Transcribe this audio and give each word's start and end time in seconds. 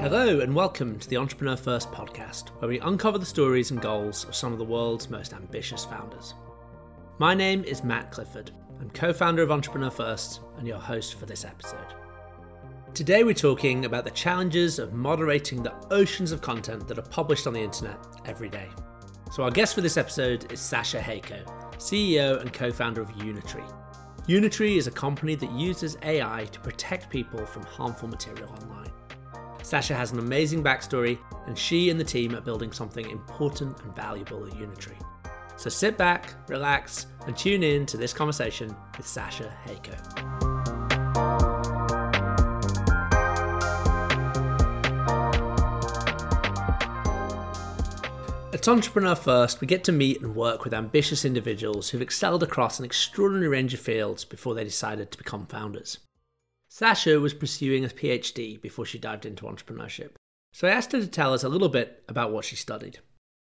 Hello, 0.00 0.38
and 0.38 0.54
welcome 0.54 0.96
to 0.96 1.08
the 1.08 1.16
Entrepreneur 1.16 1.56
First 1.56 1.90
podcast, 1.90 2.50
where 2.60 2.68
we 2.68 2.78
uncover 2.78 3.18
the 3.18 3.26
stories 3.26 3.72
and 3.72 3.82
goals 3.82 4.24
of 4.26 4.34
some 4.36 4.52
of 4.52 4.58
the 4.60 4.64
world's 4.64 5.10
most 5.10 5.32
ambitious 5.32 5.84
founders. 5.84 6.34
My 7.18 7.34
name 7.34 7.64
is 7.64 7.82
Matt 7.82 8.12
Clifford. 8.12 8.52
I'm 8.80 8.90
co 8.90 9.12
founder 9.12 9.42
of 9.42 9.50
Entrepreneur 9.50 9.90
First 9.90 10.40
and 10.56 10.68
your 10.68 10.78
host 10.78 11.18
for 11.18 11.26
this 11.26 11.44
episode. 11.44 11.94
Today, 12.94 13.24
we're 13.24 13.34
talking 13.34 13.86
about 13.86 14.04
the 14.04 14.12
challenges 14.12 14.78
of 14.78 14.92
moderating 14.92 15.64
the 15.64 15.74
oceans 15.90 16.30
of 16.30 16.42
content 16.42 16.86
that 16.86 16.98
are 17.00 17.02
published 17.02 17.48
on 17.48 17.52
the 17.52 17.60
internet 17.60 17.98
every 18.24 18.48
day. 18.48 18.68
So, 19.32 19.42
our 19.42 19.50
guest 19.50 19.74
for 19.74 19.80
this 19.80 19.96
episode 19.96 20.52
is 20.52 20.60
Sasha 20.60 21.00
Haco, 21.00 21.44
CEO 21.78 22.40
and 22.40 22.52
co 22.52 22.70
founder 22.70 23.02
of 23.02 23.10
Unitary. 23.24 23.64
Unitary 24.28 24.78
is 24.78 24.86
a 24.86 24.92
company 24.92 25.34
that 25.34 25.50
uses 25.50 25.98
AI 26.04 26.44
to 26.52 26.60
protect 26.60 27.10
people 27.10 27.44
from 27.44 27.64
harmful 27.64 28.06
material 28.06 28.48
online. 28.62 28.77
Sasha 29.68 29.94
has 29.94 30.12
an 30.12 30.18
amazing 30.18 30.64
backstory, 30.64 31.18
and 31.46 31.58
she 31.58 31.90
and 31.90 32.00
the 32.00 32.04
team 32.04 32.34
are 32.34 32.40
building 32.40 32.72
something 32.72 33.10
important 33.10 33.78
and 33.82 33.94
valuable 33.94 34.46
at 34.46 34.56
Unitary. 34.56 34.96
So 35.56 35.68
sit 35.68 35.98
back, 35.98 36.32
relax, 36.48 37.06
and 37.26 37.36
tune 37.36 37.62
in 37.62 37.84
to 37.84 37.98
this 37.98 38.14
conversation 38.14 38.74
with 38.96 39.06
Sasha 39.06 39.52
Haco. 39.66 39.92
At 48.54 48.66
Entrepreneur 48.66 49.14
First, 49.14 49.60
we 49.60 49.66
get 49.66 49.84
to 49.84 49.92
meet 49.92 50.22
and 50.22 50.34
work 50.34 50.64
with 50.64 50.72
ambitious 50.72 51.26
individuals 51.26 51.90
who've 51.90 52.00
excelled 52.00 52.42
across 52.42 52.78
an 52.78 52.86
extraordinary 52.86 53.48
range 53.48 53.74
of 53.74 53.80
fields 53.80 54.24
before 54.24 54.54
they 54.54 54.64
decided 54.64 55.10
to 55.10 55.18
become 55.18 55.44
founders. 55.44 55.98
Sasha 56.68 57.18
was 57.18 57.34
pursuing 57.34 57.84
a 57.84 57.88
PhD 57.88 58.60
before 58.60 58.84
she 58.84 58.98
dived 58.98 59.24
into 59.26 59.44
entrepreneurship. 59.44 60.10
So 60.52 60.68
I 60.68 60.72
asked 60.72 60.92
her 60.92 61.00
to 61.00 61.06
tell 61.06 61.32
us 61.32 61.44
a 61.44 61.48
little 61.48 61.68
bit 61.68 62.04
about 62.08 62.32
what 62.32 62.44
she 62.44 62.56
studied. 62.56 62.98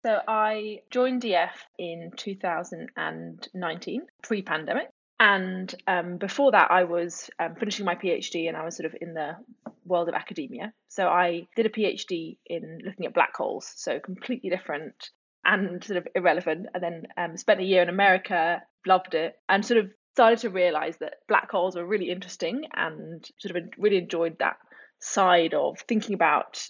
So 0.05 0.20
I 0.27 0.83
joined 0.91 1.24
EF 1.24 1.66
in 1.78 2.12
2019, 2.16 4.06
pre 4.22 4.42
pandemic. 4.42 4.89
And 5.20 5.74
um, 5.89 6.19
before 6.19 6.52
that, 6.52 6.70
I 6.70 6.84
was 6.84 7.28
um, 7.41 7.56
finishing 7.56 7.84
my 7.84 7.96
PhD 7.96 8.46
and 8.46 8.56
I 8.56 8.64
was 8.64 8.77
sort 8.77 8.86
of 8.86 8.94
in 9.00 9.14
the 9.14 9.36
world 9.84 10.08
of 10.08 10.14
academia. 10.14 10.72
So 10.89 11.08
I 11.08 11.48
did 11.56 11.66
a 11.66 11.70
PhD 11.70 12.36
in 12.46 12.78
looking 12.84 13.06
at 13.06 13.14
black 13.14 13.34
holes, 13.36 13.72
so 13.74 13.98
completely 13.98 14.50
different 14.50 15.11
and 15.44 15.83
sort 15.83 15.96
of 15.96 16.06
irrelevant. 16.14 16.66
And 16.72 16.83
then 16.83 17.02
um, 17.16 17.36
spent 17.36 17.61
a 17.61 17.64
year 17.64 17.83
in 17.83 17.89
America, 17.89 18.62
loved 18.86 19.14
it, 19.14 19.34
and 19.48 19.66
sort 19.66 19.80
of 19.80 19.91
started 20.19 20.41
to 20.41 20.50
realize 20.50 20.97
that 20.97 21.19
black 21.28 21.48
holes 21.48 21.77
were 21.77 21.86
really 21.86 22.11
interesting 22.11 22.64
and 22.74 23.24
sort 23.38 23.55
of 23.55 23.62
really 23.78 23.98
enjoyed 23.98 24.36
that 24.41 24.56
side 24.98 25.55
of 25.55 25.78
thinking 25.86 26.14
about 26.14 26.66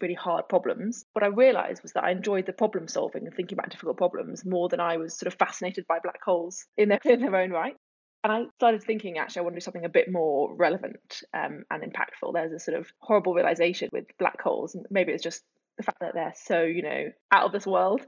really 0.00 0.14
hard 0.14 0.48
problems. 0.48 1.04
What 1.12 1.24
I 1.24 1.26
realized 1.26 1.82
was 1.82 1.94
that 1.94 2.04
I 2.04 2.12
enjoyed 2.12 2.46
the 2.46 2.52
problem 2.52 2.86
solving 2.86 3.26
and 3.26 3.34
thinking 3.34 3.58
about 3.58 3.70
difficult 3.70 3.96
problems 3.96 4.44
more 4.44 4.68
than 4.68 4.78
I 4.78 4.98
was 4.98 5.18
sort 5.18 5.32
of 5.32 5.36
fascinated 5.36 5.84
by 5.88 5.98
black 6.00 6.22
holes 6.24 6.64
in 6.76 6.90
their, 6.90 7.00
in 7.04 7.20
their 7.20 7.34
own 7.34 7.50
right 7.50 7.74
and 8.22 8.32
I 8.32 8.44
started 8.54 8.84
thinking 8.84 9.18
actually 9.18 9.40
I 9.40 9.42
want 9.42 9.56
to 9.56 9.58
do 9.58 9.64
something 9.64 9.84
a 9.84 9.88
bit 9.88 10.06
more 10.08 10.54
relevant 10.54 11.22
um, 11.34 11.64
and 11.72 11.82
impactful. 11.82 12.34
There's 12.34 12.52
a 12.52 12.60
sort 12.60 12.78
of 12.78 12.86
horrible 13.00 13.34
realization 13.34 13.88
with 13.92 14.04
black 14.16 14.40
holes, 14.40 14.76
and 14.76 14.86
maybe 14.90 15.10
it's 15.10 15.24
just 15.24 15.42
the 15.76 15.82
fact 15.82 15.98
that 16.00 16.14
they're 16.14 16.34
so 16.36 16.62
you 16.62 16.82
know 16.82 17.10
out 17.32 17.46
of 17.46 17.52
this 17.52 17.66
world 17.66 18.02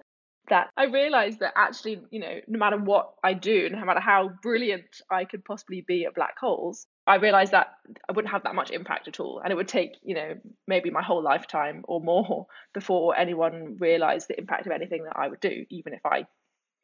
that 0.48 0.70
I 0.76 0.84
realized 0.84 1.40
that 1.40 1.52
actually 1.56 2.00
you 2.10 2.20
know 2.20 2.40
no 2.46 2.58
matter 2.58 2.76
what 2.76 3.14
I 3.22 3.34
do, 3.34 3.68
no 3.70 3.84
matter 3.84 4.00
how 4.00 4.30
brilliant 4.42 5.00
I 5.10 5.24
could 5.24 5.44
possibly 5.44 5.80
be 5.80 6.05
at 6.05 6.14
black 6.14 6.38
holes, 6.38 6.86
I 7.06 7.16
realized 7.16 7.52
that 7.52 7.68
I 8.08 8.12
wouldn't 8.12 8.32
have 8.32 8.44
that 8.44 8.54
much 8.54 8.70
impact 8.70 9.08
at 9.08 9.20
all, 9.20 9.40
and 9.42 9.52
it 9.52 9.56
would 9.56 9.68
take 9.68 9.96
you 10.02 10.14
know 10.14 10.34
maybe 10.66 10.90
my 10.90 11.02
whole 11.02 11.22
lifetime 11.22 11.84
or 11.88 12.00
more 12.00 12.46
before 12.74 13.16
anyone 13.16 13.77
realized 13.78 14.28
the 14.28 14.38
impact 14.38 14.66
of 14.66 14.72
anything 14.72 15.04
that 15.04 15.16
I 15.16 15.28
would 15.28 15.40
do, 15.40 15.64
even 15.70 15.94
if 15.94 16.04
I 16.04 16.27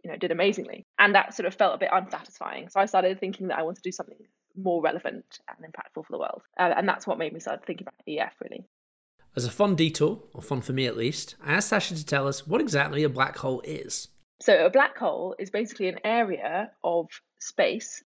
you 0.05 0.11
know 0.11 0.17
did 0.17 0.33
amazingly. 0.33 0.87
And 0.99 1.15
that 1.15 1.35
sort 1.35 1.47
of 1.47 1.55
felt 1.55 1.75
a 1.75 1.79
bit 1.79 1.91
unsatisfying. 1.93 2.69
So 2.71 2.81
i 2.81 2.87
started 2.87 3.21
thinking 3.21 3.49
that 3.49 3.59
i 3.59 3.63
want 3.63 3.77
to 3.77 3.83
do 3.83 3.93
something 3.93 4.17
more 4.57 4.83
relevant 4.83 5.39
and 5.49 5.73
impactful 5.73 6.05
for 6.05 6.11
the 6.13 6.19
world. 6.19 6.43
Uh, 6.59 6.75
and 6.77 6.89
that's 6.89 7.07
what 7.07 7.19
made 7.19 7.33
me 7.33 7.41
start 7.41 7.65
thinking 7.65 7.87
about 7.87 7.95
ef 8.07 8.35
really 8.41 8.65
as 9.37 9.45
a 9.45 9.51
fun 9.51 9.75
detour 9.75 10.21
or 10.35 10.43
fun 10.43 10.61
for 10.61 10.73
me 10.73 10.87
at 10.87 10.97
least 10.97 11.35
i 11.45 11.53
asked 11.53 11.69
sasha 11.69 11.95
to 11.95 12.05
tell 12.05 12.27
us 12.27 12.47
what 12.47 12.61
exactly 12.61 13.05
a 13.05 13.09
black 13.09 13.37
hole 13.37 13.61
is 13.65 14.09
so 14.41 14.67
a 14.67 14.71
black 14.71 14.97
hole 14.97 15.35
is 15.39 15.51
basically 15.51 15.89
an 15.89 15.99
area 16.05 16.71
of 16.83 17.07
space 17.41 18.03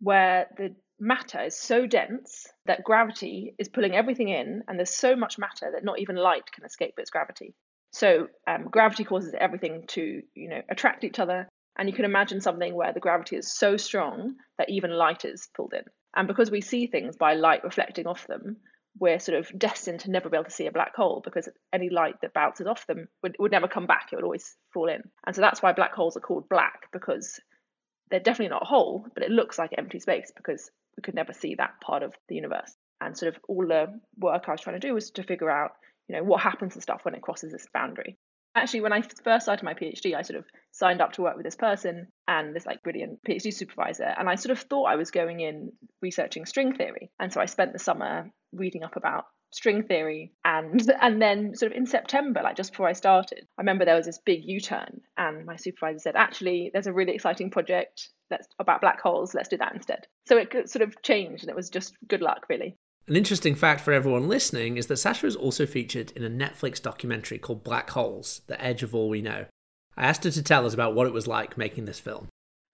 where 0.00 0.46
the 0.56 0.74
matter 1.00 1.42
is 1.44 1.56
so 1.56 1.86
dense 1.86 2.46
that 2.66 2.82
gravity 2.82 3.54
is 3.58 3.68
pulling 3.68 3.94
everything 3.94 4.28
in 4.28 4.62
and 4.66 4.78
there's 4.78 4.94
so 4.94 5.14
much 5.14 5.38
matter 5.38 5.70
that 5.72 5.84
not 5.84 5.98
even 6.00 6.16
light 6.16 6.50
can 6.52 6.64
escape 6.64 6.94
its 6.98 7.10
gravity 7.10 7.54
so 7.92 8.28
um, 8.46 8.64
gravity 8.70 9.04
causes 9.04 9.34
everything 9.38 9.84
to, 9.88 10.22
you 10.34 10.48
know, 10.48 10.62
attract 10.68 11.04
each 11.04 11.18
other. 11.18 11.48
And 11.76 11.88
you 11.88 11.94
can 11.94 12.04
imagine 12.04 12.40
something 12.40 12.74
where 12.74 12.92
the 12.92 13.00
gravity 13.00 13.36
is 13.36 13.52
so 13.52 13.76
strong 13.76 14.34
that 14.58 14.68
even 14.68 14.90
light 14.90 15.24
is 15.24 15.48
pulled 15.54 15.74
in. 15.74 15.84
And 16.14 16.26
because 16.26 16.50
we 16.50 16.60
see 16.60 16.86
things 16.86 17.16
by 17.16 17.34
light 17.34 17.62
reflecting 17.62 18.06
off 18.06 18.26
them, 18.26 18.56
we're 18.98 19.18
sort 19.18 19.38
of 19.38 19.58
destined 19.58 20.00
to 20.00 20.10
never 20.10 20.28
be 20.28 20.36
able 20.36 20.44
to 20.44 20.50
see 20.50 20.66
a 20.66 20.72
black 20.72 20.94
hole 20.94 21.20
because 21.24 21.48
any 21.72 21.90
light 21.90 22.20
that 22.22 22.34
bounces 22.34 22.66
off 22.66 22.86
them 22.86 23.08
would, 23.22 23.36
would 23.38 23.52
never 23.52 23.68
come 23.68 23.86
back. 23.86 24.08
It 24.12 24.16
would 24.16 24.24
always 24.24 24.56
fall 24.72 24.88
in. 24.88 25.02
And 25.26 25.34
so 25.36 25.42
that's 25.42 25.62
why 25.62 25.72
black 25.72 25.94
holes 25.94 26.16
are 26.16 26.20
called 26.20 26.48
black 26.48 26.90
because 26.92 27.40
they're 28.10 28.20
definitely 28.20 28.50
not 28.50 28.62
a 28.62 28.66
hole, 28.66 29.06
but 29.14 29.22
it 29.22 29.30
looks 29.30 29.58
like 29.58 29.70
empty 29.76 30.00
space 30.00 30.32
because 30.36 30.70
we 30.96 31.02
could 31.02 31.14
never 31.14 31.32
see 31.32 31.54
that 31.56 31.80
part 31.80 32.02
of 32.02 32.14
the 32.28 32.34
universe. 32.34 32.74
And 33.00 33.16
sort 33.16 33.34
of 33.34 33.40
all 33.48 33.66
the 33.66 34.00
work 34.18 34.44
I 34.48 34.52
was 34.52 34.60
trying 34.60 34.80
to 34.80 34.86
do 34.86 34.94
was 34.94 35.10
to 35.12 35.22
figure 35.22 35.50
out 35.50 35.72
you 36.08 36.16
know 36.16 36.24
what 36.24 36.40
happens 36.40 36.74
to 36.74 36.80
stuff 36.80 37.04
when 37.04 37.14
it 37.14 37.22
crosses 37.22 37.52
this 37.52 37.66
boundary 37.72 38.16
actually 38.54 38.80
when 38.80 38.92
i 38.92 39.02
first 39.02 39.44
started 39.44 39.62
my 39.62 39.74
phd 39.74 40.14
i 40.14 40.22
sort 40.22 40.38
of 40.38 40.44
signed 40.72 41.00
up 41.00 41.12
to 41.12 41.22
work 41.22 41.36
with 41.36 41.44
this 41.44 41.54
person 41.54 42.08
and 42.26 42.54
this 42.54 42.66
like 42.66 42.82
brilliant 42.82 43.22
phd 43.28 43.52
supervisor 43.52 44.14
and 44.18 44.28
i 44.28 44.34
sort 44.34 44.50
of 44.50 44.58
thought 44.64 44.84
i 44.84 44.96
was 44.96 45.10
going 45.10 45.40
in 45.40 45.70
researching 46.02 46.46
string 46.46 46.74
theory 46.74 47.10
and 47.20 47.32
so 47.32 47.40
i 47.40 47.46
spent 47.46 47.72
the 47.72 47.78
summer 47.78 48.30
reading 48.52 48.82
up 48.82 48.96
about 48.96 49.26
string 49.50 49.82
theory 49.82 50.32
and 50.44 50.90
and 51.00 51.20
then 51.22 51.54
sort 51.54 51.72
of 51.72 51.76
in 51.76 51.86
september 51.86 52.40
like 52.42 52.56
just 52.56 52.72
before 52.72 52.88
i 52.88 52.92
started 52.92 53.46
i 53.58 53.62
remember 53.62 53.84
there 53.84 53.96
was 53.96 54.06
this 54.06 54.20
big 54.24 54.40
u-turn 54.44 55.00
and 55.16 55.46
my 55.46 55.56
supervisor 55.56 55.98
said 55.98 56.16
actually 56.16 56.70
there's 56.72 56.86
a 56.86 56.92
really 56.92 57.14
exciting 57.14 57.50
project 57.50 58.10
that's 58.30 58.46
about 58.58 58.80
black 58.80 59.00
holes 59.00 59.34
let's 59.34 59.48
do 59.48 59.56
that 59.56 59.74
instead 59.74 60.06
so 60.26 60.36
it 60.36 60.52
sort 60.68 60.82
of 60.82 61.00
changed 61.02 61.42
and 61.42 61.50
it 61.50 61.56
was 61.56 61.70
just 61.70 61.94
good 62.08 62.20
luck 62.20 62.46
really 62.48 62.76
an 63.08 63.16
interesting 63.16 63.54
fact 63.54 63.80
for 63.80 63.94
everyone 63.94 64.28
listening 64.28 64.76
is 64.76 64.88
that 64.88 64.98
Sasha 64.98 65.26
is 65.26 65.34
also 65.34 65.64
featured 65.64 66.10
in 66.10 66.22
a 66.22 66.28
Netflix 66.28 66.80
documentary 66.82 67.38
called 67.38 67.64
Black 67.64 67.88
Holes 67.88 68.42
The 68.48 68.62
Edge 68.62 68.82
of 68.82 68.94
All 68.94 69.08
We 69.08 69.22
Know. 69.22 69.46
I 69.96 70.04
asked 70.04 70.24
her 70.24 70.30
to 70.30 70.42
tell 70.42 70.66
us 70.66 70.74
about 70.74 70.94
what 70.94 71.06
it 71.06 71.14
was 71.14 71.26
like 71.26 71.56
making 71.56 71.86
this 71.86 71.98
film. 71.98 72.28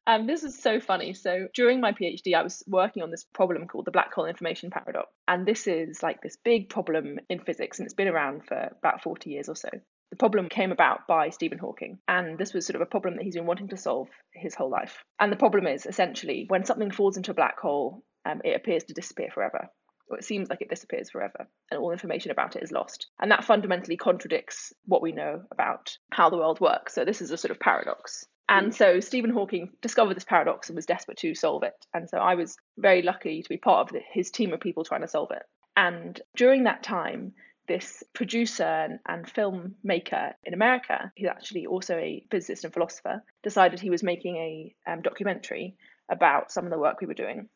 Um, 0.06 0.26
this 0.26 0.44
is 0.44 0.60
so 0.60 0.80
funny. 0.80 1.14
So 1.14 1.48
during 1.54 1.80
my 1.80 1.92
PhD, 1.92 2.34
I 2.34 2.42
was 2.42 2.62
working 2.66 3.02
on 3.02 3.10
this 3.10 3.24
problem 3.32 3.66
called 3.66 3.86
the 3.86 3.90
black 3.90 4.12
hole 4.12 4.26
information 4.26 4.70
paradox. 4.70 5.08
And 5.26 5.46
this 5.46 5.66
is 5.66 6.02
like 6.02 6.20
this 6.20 6.36
big 6.44 6.68
problem 6.68 7.18
in 7.30 7.40
physics, 7.40 7.78
and 7.78 7.86
it's 7.86 7.94
been 7.94 8.08
around 8.08 8.44
for 8.44 8.70
about 8.78 9.02
40 9.02 9.30
years 9.30 9.48
or 9.48 9.56
so. 9.56 9.70
The 10.10 10.16
problem 10.16 10.48
came 10.48 10.72
about 10.72 11.06
by 11.08 11.30
Stephen 11.30 11.58
Hawking, 11.58 11.98
and 12.06 12.38
this 12.38 12.52
was 12.52 12.66
sort 12.66 12.76
of 12.76 12.82
a 12.82 12.86
problem 12.86 13.16
that 13.16 13.24
he's 13.24 13.34
been 13.34 13.46
wanting 13.46 13.68
to 13.68 13.76
solve 13.76 14.08
his 14.32 14.54
whole 14.54 14.70
life. 14.70 15.02
And 15.18 15.32
the 15.32 15.36
problem 15.36 15.66
is 15.66 15.86
essentially 15.86 16.44
when 16.48 16.64
something 16.64 16.90
falls 16.90 17.16
into 17.16 17.30
a 17.30 17.34
black 17.34 17.58
hole, 17.58 18.04
um, 18.26 18.40
it 18.44 18.54
appears 18.54 18.84
to 18.84 18.94
disappear 18.94 19.30
forever 19.32 19.70
or 20.08 20.18
it 20.18 20.24
seems 20.24 20.50
like 20.50 20.60
it 20.60 20.68
disappears 20.68 21.10
forever 21.10 21.48
and 21.70 21.80
all 21.80 21.90
information 21.90 22.30
about 22.30 22.56
it 22.56 22.62
is 22.62 22.72
lost. 22.72 23.06
And 23.18 23.30
that 23.30 23.44
fundamentally 23.44 23.96
contradicts 23.96 24.72
what 24.84 25.02
we 25.02 25.12
know 25.12 25.42
about 25.50 25.96
how 26.12 26.30
the 26.30 26.36
world 26.36 26.60
works. 26.60 26.94
So 26.94 27.04
this 27.04 27.22
is 27.22 27.30
a 27.30 27.36
sort 27.36 27.50
of 27.50 27.60
paradox. 27.60 28.26
And 28.48 28.74
so 28.74 29.00
Stephen 29.00 29.30
Hawking 29.30 29.70
discovered 29.80 30.14
this 30.14 30.24
paradox 30.24 30.68
and 30.68 30.76
was 30.76 30.86
desperate 30.86 31.18
to 31.18 31.34
solve 31.34 31.62
it. 31.62 31.74
And 31.94 32.08
so 32.08 32.18
I 32.18 32.34
was 32.34 32.56
very 32.76 33.02
lucky 33.02 33.42
to 33.42 33.48
be 33.48 33.56
part 33.56 33.88
of 33.90 33.96
his 34.12 34.30
team 34.30 34.52
of 34.52 34.60
people 34.60 34.84
trying 34.84 35.00
to 35.00 35.08
solve 35.08 35.30
it. 35.30 35.42
And 35.76 36.20
during 36.36 36.64
that 36.64 36.82
time, 36.82 37.32
this 37.66 38.02
producer 38.12 39.00
and, 39.06 39.26
filmmaker 39.26 40.34
in 40.44 40.52
America, 40.52 41.10
who's 41.16 41.28
actually 41.28 41.66
also 41.66 41.96
a 41.96 42.24
physicist 42.30 42.64
and 42.64 42.74
philosopher, 42.74 43.22
decided 43.42 43.80
he 43.80 43.90
was 43.90 44.02
making 44.02 44.36
a 44.36 44.74
um, 44.86 45.00
documentary 45.00 45.76
about 46.10 46.52
some 46.52 46.64
of 46.64 46.70
the 46.70 46.78
work 46.78 47.00
we 47.00 47.06
were 47.06 47.14
doing 47.14 47.48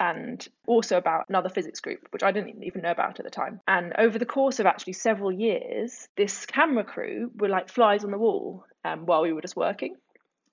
and 0.00 0.46
also 0.68 0.96
about 0.96 1.24
another 1.28 1.48
physics 1.48 1.80
group, 1.80 2.06
which 2.10 2.22
I 2.22 2.30
didn't 2.30 2.62
even 2.62 2.82
know 2.82 2.92
about 2.92 3.18
at 3.18 3.24
the 3.24 3.30
time. 3.30 3.60
And 3.66 3.92
over 3.98 4.16
the 4.18 4.26
course 4.26 4.60
of 4.60 4.66
actually 4.66 4.92
several 4.92 5.32
years, 5.32 6.08
this 6.16 6.46
camera 6.46 6.84
crew 6.84 7.32
were 7.34 7.48
like 7.48 7.68
flies 7.68 8.04
on 8.04 8.12
the 8.12 8.18
wall 8.18 8.64
um, 8.84 9.06
while 9.06 9.22
we 9.22 9.32
were 9.32 9.42
just 9.42 9.56
working. 9.56 9.96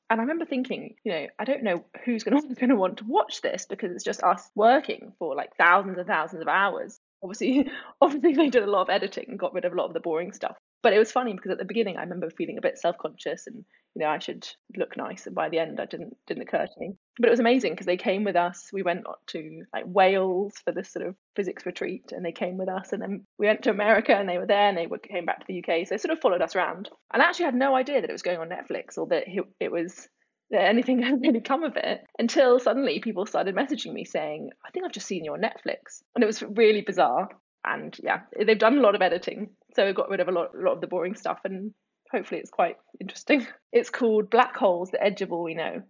And 0.09 0.19
I 0.19 0.23
remember 0.23 0.45
thinking, 0.45 0.95
you 1.03 1.11
know, 1.11 1.27
I 1.39 1.45
don't 1.45 1.63
know 1.63 1.83
who's 2.03 2.23
going 2.23 2.55
to 2.55 2.75
want 2.75 2.97
to 2.97 3.05
watch 3.05 3.41
this 3.41 3.65
because 3.65 3.91
it's 3.91 4.03
just 4.03 4.23
us 4.23 4.49
working 4.55 5.13
for 5.17 5.35
like 5.35 5.55
thousands 5.57 5.97
and 5.97 6.07
thousands 6.07 6.41
of 6.41 6.47
hours. 6.47 6.99
Obviously, 7.23 7.71
obviously 8.01 8.33
they 8.33 8.49
did 8.49 8.63
a 8.63 8.69
lot 8.69 8.83
of 8.83 8.89
editing 8.89 9.25
and 9.29 9.39
got 9.39 9.53
rid 9.53 9.65
of 9.65 9.73
a 9.73 9.75
lot 9.75 9.87
of 9.87 9.93
the 9.93 9.99
boring 9.99 10.31
stuff. 10.31 10.57
But 10.83 10.93
it 10.93 10.99
was 10.99 11.11
funny 11.11 11.33
because 11.33 11.51
at 11.51 11.57
the 11.57 11.65
beginning 11.65 11.97
I 11.97 12.01
remember 12.01 12.29
feeling 12.29 12.59
a 12.59 12.61
bit 12.61 12.77
self 12.77 12.97
conscious 12.99 13.47
and 13.47 13.65
you 13.95 14.01
know 14.01 14.07
I 14.07 14.19
should 14.19 14.47
look 14.77 14.95
nice, 14.95 15.25
and 15.25 15.33
by 15.33 15.49
the 15.49 15.57
end 15.57 15.79
I 15.79 15.85
didn't 15.85 16.15
didn't 16.27 16.43
occur 16.43 16.67
to 16.67 16.79
me. 16.79 16.95
But 17.17 17.27
it 17.27 17.31
was 17.31 17.39
amazing 17.39 17.73
because 17.73 17.85
they 17.85 17.97
came 17.97 18.23
with 18.23 18.35
us. 18.35 18.69
We 18.73 18.83
went 18.83 19.05
to 19.27 19.63
like 19.73 19.85
Wales 19.87 20.53
for 20.63 20.71
this 20.71 20.91
sort 20.91 21.07
of 21.07 21.15
physics 21.35 21.65
retreat, 21.65 22.11
and 22.11 22.25
they 22.25 22.31
came 22.31 22.57
with 22.57 22.69
us. 22.69 22.91
And 22.91 23.01
then 23.01 23.25
we 23.37 23.47
went 23.47 23.63
to 23.63 23.69
America, 23.69 24.13
and 24.13 24.27
they 24.27 24.37
were 24.37 24.45
there, 24.45 24.69
and 24.69 24.77
they 24.77 24.87
came 25.07 25.25
back 25.25 25.39
to 25.39 25.45
the 25.47 25.59
UK. 25.59 25.87
So 25.87 25.95
they 25.95 25.97
sort 25.97 26.11
of 26.11 26.19
followed 26.19 26.41
us 26.41 26.55
around. 26.55 26.89
And 27.13 27.21
I 27.21 27.25
actually 27.25 27.45
had 27.45 27.55
no 27.55 27.75
idea 27.75 28.01
that 28.01 28.09
it 28.09 28.13
was 28.13 28.21
going 28.21 28.39
on 28.39 28.49
Netflix 28.49 28.97
or 28.97 29.07
that 29.07 29.23
it 29.59 29.71
was 29.71 30.07
that 30.51 30.67
anything 30.67 31.01
had 31.03 31.21
really 31.21 31.41
come 31.41 31.63
of 31.63 31.77
it 31.77 32.01
until 32.19 32.59
suddenly 32.59 32.99
people 32.99 33.25
started 33.25 33.55
messaging 33.55 33.93
me 33.93 34.05
saying, 34.05 34.49
I 34.65 34.71
think 34.71 34.85
I've 34.85 34.91
just 34.91 35.07
seen 35.07 35.25
you 35.25 35.33
on 35.33 35.41
Netflix. 35.41 36.03
And 36.13 36.23
it 36.23 36.27
was 36.27 36.43
really 36.43 36.81
bizarre. 36.81 37.29
And 37.63 37.97
yeah, 38.03 38.21
they've 38.45 38.59
done 38.59 38.77
a 38.77 38.81
lot 38.81 38.95
of 38.95 39.01
editing. 39.01 39.49
So 39.75 39.85
it 39.87 39.95
got 39.95 40.09
rid 40.09 40.19
of 40.19 40.27
a 40.27 40.31
lot, 40.31 40.49
a 40.53 40.61
lot 40.61 40.73
of 40.73 40.81
the 40.81 40.87
boring 40.87 41.15
stuff 41.15 41.39
and 41.45 41.73
hopefully 42.11 42.39
it's 42.39 42.51
quite 42.51 42.77
interesting. 42.99 43.45
It's 43.71 43.89
called 43.89 44.29
Black 44.29 44.55
Holes, 44.55 44.91
the 44.91 45.03
Edge 45.03 45.21
of 45.21 45.33
All 45.33 45.43
We 45.43 45.53
Know. 45.53 45.81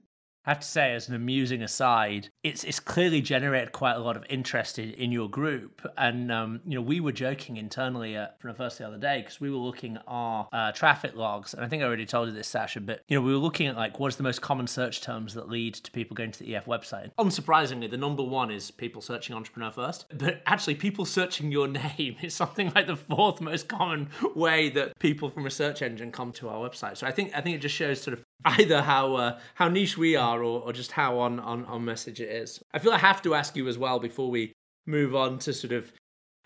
I 0.45 0.51
have 0.51 0.59
to 0.59 0.67
say, 0.67 0.93
as 0.93 1.09
an 1.09 1.15
amusing 1.15 1.63
aside, 1.63 2.29
it's 2.43 2.63
it's 2.63 2.79
clearly 2.79 3.21
generated 3.21 3.71
quite 3.71 3.95
a 3.95 3.99
lot 3.99 4.15
of 4.15 4.23
interest 4.29 4.77
in, 4.77 4.91
in 4.91 5.11
your 5.11 5.27
group. 5.27 5.81
And 5.97 6.31
um, 6.31 6.61
you 6.65 6.75
know, 6.75 6.81
we 6.81 6.99
were 6.99 7.11
joking 7.11 7.57
internally 7.57 8.15
at 8.15 8.37
First 8.55 8.77
the 8.77 8.87
other 8.87 8.97
day 8.97 9.21
because 9.21 9.41
we 9.41 9.49
were 9.49 9.57
looking 9.57 9.97
at 9.97 10.03
our 10.07 10.47
uh, 10.53 10.71
traffic 10.71 11.15
logs, 11.15 11.53
and 11.53 11.65
I 11.65 11.67
think 11.67 11.81
I 11.81 11.87
already 11.87 12.05
told 12.05 12.29
you 12.29 12.33
this, 12.33 12.47
Sasha. 12.47 12.79
But 12.79 13.01
you 13.07 13.17
know, 13.17 13.25
we 13.25 13.31
were 13.31 13.39
looking 13.39 13.67
at 13.67 13.75
like 13.75 13.99
what's 13.99 14.17
the 14.17 14.23
most 14.23 14.41
common 14.41 14.67
search 14.67 15.01
terms 15.01 15.33
that 15.33 15.49
lead 15.49 15.73
to 15.75 15.91
people 15.91 16.15
going 16.15 16.31
to 16.31 16.39
the 16.39 16.55
EF 16.55 16.65
website. 16.65 17.09
Unsurprisingly, 17.17 17.89
the 17.89 17.97
number 17.97 18.23
one 18.23 18.51
is 18.51 18.69
people 18.69 19.01
searching 19.01 19.35
entrepreneur 19.35 19.71
first, 19.71 20.05
but 20.15 20.41
actually, 20.45 20.75
people 20.75 21.05
searching 21.05 21.51
your 21.51 21.67
name 21.97 22.17
is 22.21 22.35
something 22.35 22.71
like 22.75 22.85
the 22.85 22.95
fourth 22.95 23.41
most 23.41 23.67
common 23.67 24.09
way 24.35 24.69
that 24.69 24.97
people 24.99 25.29
from 25.29 25.47
a 25.47 25.51
search 25.51 25.81
engine 25.81 26.11
come 26.11 26.31
to 26.33 26.49
our 26.49 26.69
website. 26.69 26.97
So 26.97 27.07
I 27.07 27.11
think 27.11 27.35
I 27.35 27.41
think 27.41 27.55
it 27.55 27.59
just 27.61 27.75
shows 27.75 27.99
sort 27.99 28.13
of 28.13 28.23
either 28.45 28.81
how 28.81 29.15
uh, 29.15 29.39
how 29.55 29.67
niche 29.67 29.97
we 29.97 30.15
are 30.15 30.43
or, 30.43 30.61
or 30.61 30.73
just 30.73 30.91
how 30.91 31.19
on, 31.19 31.39
on 31.39 31.65
on 31.65 31.83
message 31.83 32.21
it 32.21 32.29
is. 32.29 32.61
I 32.73 32.79
feel 32.79 32.91
I 32.91 32.97
have 32.97 33.21
to 33.23 33.35
ask 33.35 33.55
you 33.55 33.67
as 33.67 33.77
well 33.77 33.99
before 33.99 34.29
we 34.29 34.53
move 34.85 35.15
on 35.15 35.39
to 35.39 35.53
sort 35.53 35.73
of 35.73 35.91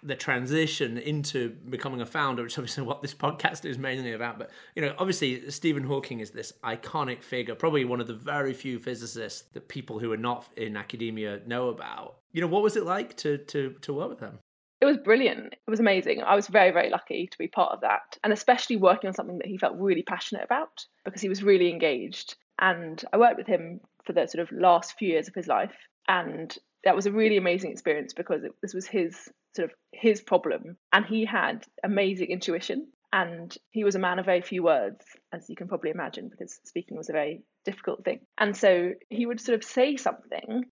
the 0.01 0.15
transition 0.15 0.97
into 0.97 1.49
becoming 1.49 1.99
a 1.99 2.05
founder, 2.05 2.43
which 2.43 2.53
is 2.53 2.57
obviously 2.57 2.83
what 2.85 3.01
this 3.01 3.13
podcast 3.13 3.65
is 3.65 3.77
mainly 3.77 4.13
about. 4.13 4.39
But 4.39 4.49
you 4.75 4.81
know, 4.81 4.95
obviously 4.97 5.49
Stephen 5.51 5.83
Hawking 5.83 6.19
is 6.19 6.31
this 6.31 6.53
iconic 6.63 7.21
figure, 7.21 7.55
probably 7.55 7.85
one 7.85 7.99
of 7.99 8.07
the 8.07 8.13
very 8.13 8.53
few 8.53 8.79
physicists 8.79 9.41
that 9.53 9.67
people 9.67 9.99
who 9.99 10.11
are 10.11 10.17
not 10.17 10.47
in 10.55 10.77
academia 10.77 11.41
know 11.45 11.69
about. 11.69 12.17
You 12.31 12.41
know, 12.41 12.47
what 12.47 12.63
was 12.63 12.75
it 12.75 12.85
like 12.85 13.17
to 13.17 13.37
to 13.37 13.75
to 13.81 13.93
work 13.93 14.09
with 14.09 14.19
him? 14.19 14.39
It 14.81 14.85
was 14.85 14.97
brilliant. 14.97 15.53
It 15.53 15.69
was 15.69 15.79
amazing. 15.79 16.23
I 16.23 16.35
was 16.35 16.47
very, 16.47 16.71
very 16.71 16.89
lucky 16.89 17.27
to 17.27 17.37
be 17.37 17.47
part 17.47 17.73
of 17.73 17.81
that. 17.81 18.17
And 18.23 18.31
especially 18.31 18.77
working 18.77 19.09
on 19.09 19.13
something 19.13 19.39
that 19.39 19.47
he 19.47 19.57
felt 19.57 19.77
really 19.77 20.03
passionate 20.03 20.43
about 20.43 20.85
because 21.03 21.21
he 21.21 21.29
was 21.29 21.43
really 21.43 21.69
engaged. 21.69 22.35
And 22.59 23.03
I 23.11 23.17
worked 23.17 23.37
with 23.37 23.47
him 23.47 23.81
for 24.05 24.13
the 24.13 24.27
sort 24.27 24.41
of 24.41 24.57
last 24.57 24.97
few 24.97 25.09
years 25.09 25.27
of 25.27 25.35
his 25.35 25.47
life. 25.47 25.75
And 26.07 26.55
that 26.85 26.95
was 26.95 27.05
a 27.05 27.11
really 27.11 27.37
amazing 27.37 27.71
experience 27.71 28.13
because 28.13 28.43
it, 28.43 28.51
this 28.61 28.73
was 28.73 28.87
his 28.87 29.17
sort 29.55 29.69
of 29.69 29.75
his 29.91 30.21
problem. 30.21 30.77
And 30.93 31.05
he 31.05 31.25
had 31.25 31.65
amazing 31.83 32.29
intuition. 32.29 32.87
And 33.11 33.55
he 33.71 33.83
was 33.83 33.95
a 33.95 33.99
man 33.99 34.19
of 34.19 34.25
very 34.25 34.41
few 34.41 34.63
words, 34.63 35.03
as 35.33 35.49
you 35.49 35.55
can 35.55 35.67
probably 35.67 35.89
imagine, 35.89 36.29
because 36.29 36.59
speaking 36.63 36.95
was 36.95 37.09
a 37.09 37.13
very 37.13 37.41
difficult 37.65 38.05
thing. 38.05 38.19
And 38.37 38.55
so 38.55 38.93
he 39.09 39.25
would 39.25 39.41
sort 39.41 39.57
of 39.57 39.63
say 39.63 39.97
something 39.97 40.65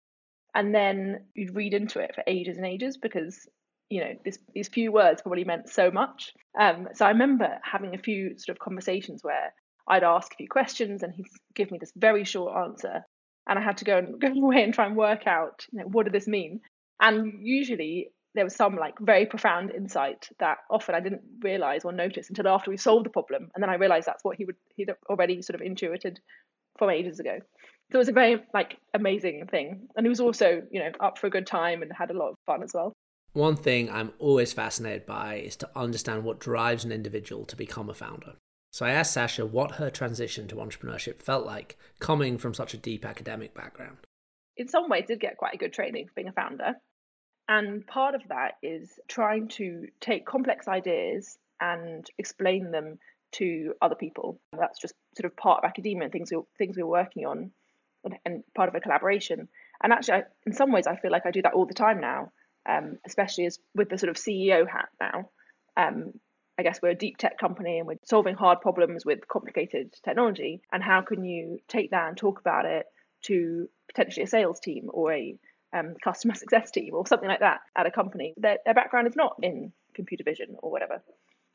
and 0.57 0.73
then 0.73 1.25
you'd 1.35 1.55
read 1.55 1.73
into 1.73 1.99
it 1.99 2.15
for 2.15 2.23
ages 2.25 2.57
and 2.57 2.65
ages 2.65 2.97
because 2.97 3.47
you 3.89 4.01
know 4.01 4.13
this, 4.25 4.37
these 4.53 4.67
few 4.67 4.91
words 4.91 5.21
probably 5.21 5.43
meant 5.43 5.69
so 5.69 5.91
much. 5.91 6.33
Um, 6.59 6.87
so 6.93 7.05
i 7.05 7.09
remember 7.09 7.59
having 7.63 7.95
a 7.95 7.99
few 7.99 8.37
sort 8.37 8.55
of 8.55 8.59
conversations 8.59 9.23
where 9.23 9.53
i'd 9.87 10.03
ask 10.03 10.33
a 10.33 10.35
few 10.35 10.47
questions 10.49 11.03
and 11.03 11.13
he'd 11.13 11.27
give 11.55 11.71
me 11.71 11.77
this 11.77 11.91
very 11.95 12.23
short 12.23 12.55
answer. 12.55 13.05
And 13.47 13.57
i 13.57 13.61
had 13.61 13.77
to 13.77 13.85
go 13.85 13.97
and 13.97 14.19
go 14.25 14.27
away 14.27 14.63
and 14.63 14.73
try 14.73 14.85
and 14.85 14.95
work 14.95 15.27
out 15.27 15.65
you 15.71 15.79
know 15.79 15.85
what 15.85 16.03
did 16.03 16.13
this 16.13 16.27
mean? 16.27 16.61
And 16.99 17.45
usually 17.45 18.09
there 18.33 18.43
was 18.43 18.55
some 18.55 18.75
like 18.75 18.95
very 18.99 19.25
profound 19.25 19.71
insight 19.71 20.29
that 20.39 20.57
often 20.69 20.95
i 20.95 20.99
didn't 20.99 21.21
realize 21.41 21.85
or 21.85 21.91
notice 21.91 22.29
until 22.29 22.47
after 22.47 22.71
we 22.71 22.77
solved 22.77 23.05
the 23.05 23.09
problem. 23.11 23.49
And 23.53 23.61
then 23.61 23.69
i 23.69 23.75
realized 23.75 24.07
that's 24.07 24.23
what 24.23 24.37
he 24.37 24.45
would 24.45 24.57
he'd 24.75 24.91
already 25.09 25.41
sort 25.41 25.55
of 25.55 25.65
intuited 25.65 26.19
from 26.77 26.89
ages 26.91 27.19
ago. 27.19 27.39
So 27.91 27.95
it 27.95 27.97
was 27.97 28.09
a 28.09 28.13
very 28.13 28.43
like 28.53 28.77
amazing 28.93 29.47
thing. 29.49 29.87
And 29.95 30.05
he 30.05 30.09
was 30.09 30.19
also 30.19 30.61
you 30.71 30.81
know 30.81 30.91
up 30.99 31.17
for 31.17 31.27
a 31.27 31.29
good 31.29 31.47
time 31.47 31.81
and 31.81 31.91
had 31.91 32.11
a 32.11 32.17
lot 32.17 32.31
of 32.31 32.35
fun 32.45 32.63
as 32.63 32.73
well 32.73 32.93
one 33.37 33.55
thing 33.55 33.89
I'm 33.89 34.13
always 34.17 34.51
fascinated 34.51 35.05
by 35.05 35.35
is 35.35 35.55
to 35.57 35.69
understand 35.75 36.23
what 36.23 36.39
drives 36.39 36.83
an 36.83 36.91
individual 36.91 37.45
to 37.45 37.55
become 37.55 37.89
a 37.89 37.93
founder. 37.93 38.33
So 38.71 38.85
I 38.85 38.89
asked 38.89 39.13
Sasha 39.13 39.45
what 39.45 39.73
her 39.73 39.89
transition 39.89 40.47
to 40.47 40.55
entrepreneurship 40.55 41.21
felt 41.21 41.45
like 41.45 41.77
coming 41.99 42.37
from 42.37 42.53
such 42.53 42.73
a 42.73 42.77
deep 42.77 43.05
academic 43.05 43.53
background. 43.53 43.97
In 44.57 44.67
some 44.67 44.89
ways, 44.89 45.05
did 45.07 45.19
get 45.19 45.37
quite 45.37 45.53
a 45.53 45.57
good 45.57 45.71
training 45.71 46.07
for 46.07 46.13
being 46.15 46.27
a 46.27 46.33
founder. 46.33 46.73
And 47.47 47.85
part 47.85 48.15
of 48.15 48.21
that 48.29 48.55
is 48.61 48.99
trying 49.07 49.49
to 49.49 49.87
take 50.01 50.25
complex 50.25 50.67
ideas 50.67 51.37
and 51.61 52.05
explain 52.17 52.71
them 52.71 52.97
to 53.33 53.73
other 53.81 53.95
people. 53.95 54.41
That's 54.51 54.79
just 54.79 54.95
sort 55.15 55.31
of 55.31 55.37
part 55.37 55.63
of 55.63 55.69
academia 55.69 56.03
and 56.05 56.11
things 56.11 56.31
we, 56.31 56.41
things 56.57 56.75
we're 56.75 56.87
working 56.87 57.25
on 57.25 57.51
and 58.25 58.43
part 58.55 58.69
of 58.69 58.75
a 58.75 58.79
collaboration. 58.79 59.47
And 59.81 59.93
actually, 59.93 60.15
I, 60.15 60.23
in 60.45 60.53
some 60.53 60.71
ways, 60.71 60.87
I 60.87 60.95
feel 60.95 61.11
like 61.11 61.25
I 61.25 61.31
do 61.31 61.43
that 61.43 61.53
all 61.53 61.65
the 61.65 61.73
time 61.73 62.01
now 62.01 62.31
um, 62.67 62.97
especially 63.05 63.45
as 63.45 63.59
with 63.75 63.89
the 63.89 63.97
sort 63.97 64.09
of 64.09 64.15
CEO 64.15 64.67
hat 64.67 64.89
now. 64.99 65.29
Um, 65.75 66.13
I 66.59 66.63
guess 66.63 66.79
we're 66.81 66.89
a 66.89 66.95
deep 66.95 67.17
tech 67.17 67.37
company 67.37 67.77
and 67.77 67.87
we're 67.87 67.99
solving 68.03 68.35
hard 68.35 68.61
problems 68.61 69.05
with 69.05 69.27
complicated 69.27 69.93
technology. 70.03 70.61
And 70.71 70.83
how 70.83 71.01
can 71.01 71.23
you 71.23 71.59
take 71.67 71.91
that 71.91 72.07
and 72.07 72.17
talk 72.17 72.39
about 72.39 72.65
it 72.65 72.87
to 73.25 73.67
potentially 73.87 74.23
a 74.23 74.27
sales 74.27 74.59
team 74.59 74.89
or 74.89 75.13
a 75.13 75.37
um, 75.71 75.93
customer 76.03 76.33
success 76.35 76.71
team 76.71 76.93
or 76.93 77.05
something 77.05 77.29
like 77.29 77.41
that 77.41 77.59
at 77.75 77.85
a 77.85 77.91
company? 77.91 78.33
Their, 78.37 78.57
their 78.65 78.73
background 78.73 79.07
is 79.07 79.15
not 79.15 79.35
in 79.43 79.71
computer 79.93 80.23
vision 80.23 80.55
or 80.59 80.71
whatever. 80.71 81.03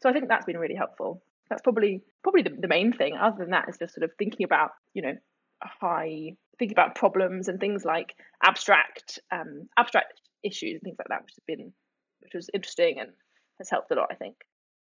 So 0.02 0.08
I 0.08 0.12
think 0.12 0.28
that's 0.28 0.46
been 0.46 0.58
really 0.58 0.76
helpful. 0.76 1.22
That's 1.50 1.62
probably 1.62 2.02
probably 2.22 2.42
the, 2.42 2.56
the 2.58 2.68
main 2.68 2.92
thing. 2.92 3.16
Other 3.16 3.38
than 3.38 3.50
that, 3.50 3.68
is 3.68 3.78
just 3.78 3.94
sort 3.94 4.04
of 4.04 4.12
thinking 4.18 4.44
about 4.44 4.70
you 4.94 5.02
know 5.02 5.14
high 5.62 6.36
thinking 6.58 6.74
about 6.74 6.94
problems 6.94 7.48
and 7.48 7.60
things 7.60 7.84
like 7.84 8.14
abstract 8.42 9.20
um, 9.30 9.68
abstract 9.76 10.20
issues 10.42 10.74
and 10.74 10.82
things 10.82 10.96
like 10.98 11.08
that, 11.08 11.22
which 11.22 11.34
has 11.34 11.44
been 11.46 11.72
which 12.20 12.34
was 12.34 12.48
interesting 12.54 12.98
and 13.00 13.10
has 13.58 13.68
helped 13.70 13.90
a 13.90 13.94
lot, 13.94 14.08
I 14.10 14.14
think. 14.14 14.36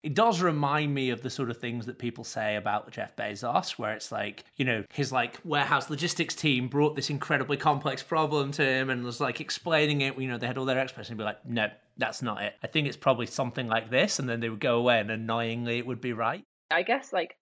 It 0.04 0.14
does 0.14 0.40
remind 0.40 0.94
me 0.94 1.10
of 1.10 1.22
the 1.22 1.30
sort 1.30 1.50
of 1.50 1.58
things 1.58 1.86
that 1.86 1.98
people 1.98 2.22
say 2.22 2.54
about 2.54 2.90
Jeff 2.92 3.16
Bezos, 3.16 3.72
where 3.72 3.92
it's 3.92 4.12
like, 4.12 4.44
you 4.56 4.64
know, 4.64 4.84
his 4.92 5.10
like 5.10 5.40
warehouse 5.44 5.90
logistics 5.90 6.36
team 6.36 6.68
brought 6.68 6.94
this 6.94 7.10
incredibly 7.10 7.56
complex 7.56 8.00
problem 8.02 8.52
to 8.52 8.64
him 8.64 8.90
and 8.90 9.02
was 9.02 9.20
like 9.20 9.40
explaining 9.40 10.02
it. 10.02 10.16
You 10.16 10.28
know, 10.28 10.38
they 10.38 10.46
had 10.46 10.56
all 10.56 10.66
their 10.66 10.78
experts 10.78 11.08
and 11.08 11.18
be 11.18 11.24
like, 11.24 11.44
no, 11.44 11.68
that's 11.96 12.22
not 12.22 12.42
it. 12.42 12.54
I 12.62 12.68
think 12.68 12.86
it's 12.86 12.96
probably 12.96 13.26
something 13.26 13.66
like 13.66 13.90
this. 13.90 14.20
And 14.20 14.28
then 14.28 14.38
they 14.38 14.48
would 14.48 14.60
go 14.60 14.78
away 14.78 15.00
and 15.00 15.10
annoyingly 15.10 15.78
it 15.78 15.86
would 15.86 16.00
be 16.00 16.12
right. 16.12 16.44
I 16.70 16.82
guess 16.82 17.12
like 17.12 17.36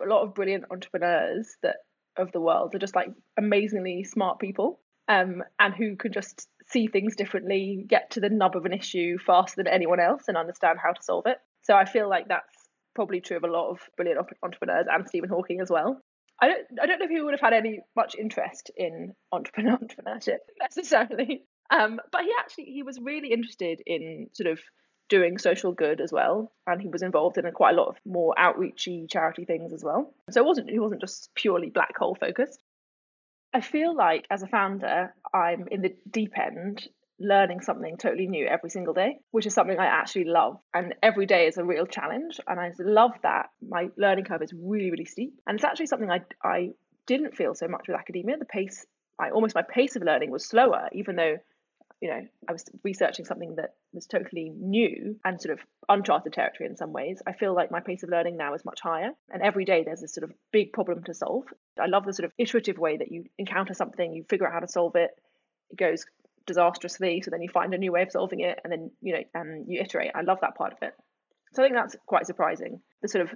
a 0.00 0.06
lot 0.06 0.22
of 0.22 0.34
brilliant 0.34 0.66
entrepreneurs 0.70 1.56
that 1.62 1.76
of 2.16 2.30
the 2.30 2.40
world 2.40 2.74
are 2.74 2.78
just 2.78 2.94
like 2.94 3.08
amazingly 3.36 4.04
smart 4.04 4.38
people 4.38 4.80
um, 5.08 5.42
and 5.58 5.74
who 5.74 5.96
can 5.96 6.12
just 6.12 6.48
see 6.68 6.86
things 6.86 7.16
differently, 7.16 7.84
get 7.88 8.10
to 8.12 8.20
the 8.20 8.28
nub 8.28 8.56
of 8.56 8.64
an 8.64 8.72
issue 8.72 9.18
faster 9.18 9.56
than 9.56 9.72
anyone 9.72 10.00
else, 10.00 10.24
and 10.28 10.36
understand 10.36 10.78
how 10.82 10.92
to 10.92 11.02
solve 11.02 11.26
it. 11.26 11.38
So 11.62 11.74
I 11.74 11.84
feel 11.84 12.08
like 12.08 12.28
that's 12.28 12.68
probably 12.94 13.20
true 13.20 13.36
of 13.36 13.44
a 13.44 13.50
lot 13.50 13.70
of 13.70 13.80
brilliant 13.96 14.26
entrepreneurs 14.42 14.86
and 14.90 15.06
Stephen 15.06 15.28
Hawking 15.28 15.60
as 15.60 15.70
well. 15.70 16.00
I 16.40 16.48
don't, 16.48 16.66
I 16.82 16.86
don't 16.86 16.98
know 16.98 17.04
if 17.04 17.10
he 17.10 17.20
would 17.20 17.34
have 17.34 17.40
had 17.40 17.54
any 17.54 17.80
much 17.94 18.14
interest 18.14 18.70
in 18.76 19.14
entrepreneur 19.32 19.76
entrepreneurship 19.82 20.38
necessarily, 20.60 21.44
um, 21.70 22.00
but 22.12 22.22
he 22.22 22.32
actually 22.38 22.64
he 22.64 22.82
was 22.82 22.98
really 23.00 23.32
interested 23.32 23.80
in 23.86 24.28
sort 24.32 24.50
of 24.50 24.60
doing 25.08 25.38
social 25.38 25.72
good 25.72 26.00
as 26.00 26.12
well, 26.12 26.52
and 26.66 26.80
he 26.80 26.88
was 26.88 27.02
involved 27.02 27.38
in 27.38 27.46
a, 27.46 27.52
quite 27.52 27.74
a 27.74 27.80
lot 27.80 27.88
of 27.88 27.96
more 28.04 28.34
outreachy 28.38 29.10
charity 29.10 29.44
things 29.44 29.72
as 29.72 29.82
well. 29.84 30.12
So 30.30 30.40
it 30.40 30.46
wasn't 30.46 30.70
he 30.70 30.78
wasn't 30.78 31.00
just 31.00 31.30
purely 31.34 31.70
black 31.70 31.96
hole 31.96 32.16
focused. 32.18 32.60
I 33.56 33.62
feel 33.62 33.96
like 33.96 34.26
as 34.30 34.42
a 34.42 34.46
founder, 34.46 35.14
I'm 35.32 35.66
in 35.70 35.80
the 35.80 35.96
deep 36.10 36.38
end 36.38 36.86
learning 37.18 37.62
something 37.62 37.96
totally 37.96 38.26
new 38.26 38.46
every 38.46 38.68
single 38.68 38.92
day, 38.92 39.16
which 39.30 39.46
is 39.46 39.54
something 39.54 39.78
I 39.78 39.86
actually 39.86 40.24
love. 40.24 40.58
And 40.74 40.94
every 41.02 41.24
day 41.24 41.46
is 41.46 41.56
a 41.56 41.64
real 41.64 41.86
challenge. 41.86 42.38
And 42.46 42.60
I 42.60 42.72
love 42.78 43.12
that 43.22 43.46
my 43.66 43.88
learning 43.96 44.26
curve 44.26 44.42
is 44.42 44.52
really, 44.52 44.90
really 44.90 45.06
steep. 45.06 45.32
And 45.46 45.54
it's 45.54 45.64
actually 45.64 45.86
something 45.86 46.10
I, 46.10 46.20
I 46.44 46.72
didn't 47.06 47.34
feel 47.34 47.54
so 47.54 47.66
much 47.66 47.88
with 47.88 47.96
academia. 47.96 48.36
The 48.36 48.44
pace, 48.44 48.84
I 49.18 49.30
almost 49.30 49.54
my 49.54 49.62
pace 49.62 49.96
of 49.96 50.02
learning 50.02 50.30
was 50.30 50.46
slower, 50.46 50.90
even 50.92 51.16
though 51.16 51.36
you 52.00 52.10
know, 52.10 52.20
I 52.48 52.52
was 52.52 52.64
researching 52.84 53.24
something 53.24 53.56
that 53.56 53.74
was 53.92 54.06
totally 54.06 54.50
new 54.54 55.16
and 55.24 55.40
sort 55.40 55.58
of 55.58 55.64
uncharted 55.88 56.32
territory 56.32 56.68
in 56.68 56.76
some 56.76 56.92
ways. 56.92 57.22
I 57.26 57.32
feel 57.32 57.54
like 57.54 57.70
my 57.70 57.80
pace 57.80 58.02
of 58.02 58.10
learning 58.10 58.36
now 58.36 58.54
is 58.54 58.64
much 58.64 58.80
higher. 58.80 59.10
And 59.30 59.42
every 59.42 59.64
day 59.64 59.82
there's 59.84 60.02
a 60.02 60.08
sort 60.08 60.24
of 60.24 60.32
big 60.52 60.72
problem 60.72 61.04
to 61.04 61.14
solve. 61.14 61.44
I 61.80 61.86
love 61.86 62.04
the 62.04 62.12
sort 62.12 62.26
of 62.26 62.32
iterative 62.38 62.78
way 62.78 62.98
that 62.98 63.10
you 63.10 63.24
encounter 63.38 63.72
something, 63.72 64.12
you 64.12 64.24
figure 64.28 64.46
out 64.46 64.52
how 64.52 64.60
to 64.60 64.68
solve 64.68 64.94
it, 64.96 65.10
it 65.70 65.78
goes 65.78 66.04
disastrously, 66.46 67.22
so 67.22 67.30
then 67.30 67.42
you 67.42 67.48
find 67.48 67.74
a 67.74 67.78
new 67.78 67.92
way 67.92 68.02
of 68.02 68.12
solving 68.12 68.40
it, 68.40 68.60
and 68.62 68.72
then, 68.72 68.90
you 69.00 69.14
know, 69.14 69.40
um, 69.40 69.64
you 69.66 69.80
iterate. 69.80 70.12
I 70.14 70.20
love 70.20 70.38
that 70.42 70.54
part 70.54 70.72
of 70.72 70.78
it. 70.82 70.94
So 71.54 71.62
I 71.62 71.66
think 71.66 71.76
that's 71.76 71.96
quite 72.06 72.26
surprising. 72.26 72.80
The 73.02 73.08
sort 73.08 73.24
of 73.24 73.34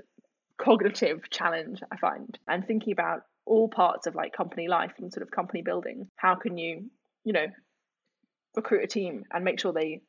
cognitive 0.59 1.31
challenge 1.31 1.81
I 1.91 1.97
find 1.97 2.39
and 2.47 2.67
thinking 2.67 2.93
about 2.93 3.23
all 3.47 3.69
parts 3.69 4.07
of 4.07 4.15
like 4.15 4.33
company 4.33 4.69
life 4.69 4.93
and 4.99 5.13
sort 5.13 5.23
of 5.23 5.31
company 5.31 5.63
building. 5.63 6.09
How 6.17 6.35
can 6.35 6.59
you, 6.59 6.91
you 7.25 7.33
know, 7.33 7.47
recruit 8.57 8.85
a 8.85 8.87
team 8.87 9.25
and 9.33 9.45
make 9.45 9.61
sure 9.61 9.73
they 9.73 10.01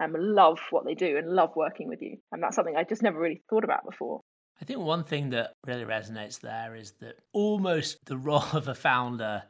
um, 0.00 0.14
love 0.16 0.58
what 0.70 0.84
they 0.84 0.94
do 0.94 1.16
and 1.16 1.28
love 1.28 1.56
working 1.56 1.88
with 1.88 2.02
you? 2.02 2.18
And 2.32 2.42
that's 2.42 2.56
something 2.56 2.76
I 2.76 2.84
just 2.84 3.02
never 3.02 3.18
really 3.18 3.42
thought 3.48 3.64
about 3.64 3.84
before. 3.84 4.20
I 4.60 4.64
think 4.64 4.80
one 4.80 5.04
thing 5.04 5.30
that 5.30 5.52
really 5.66 5.84
resonates 5.84 6.40
there 6.40 6.74
is 6.74 6.92
that 7.00 7.18
almost 7.32 7.98
the 8.06 8.16
role 8.16 8.44
of 8.52 8.68
a 8.68 8.74
founder 8.74 9.44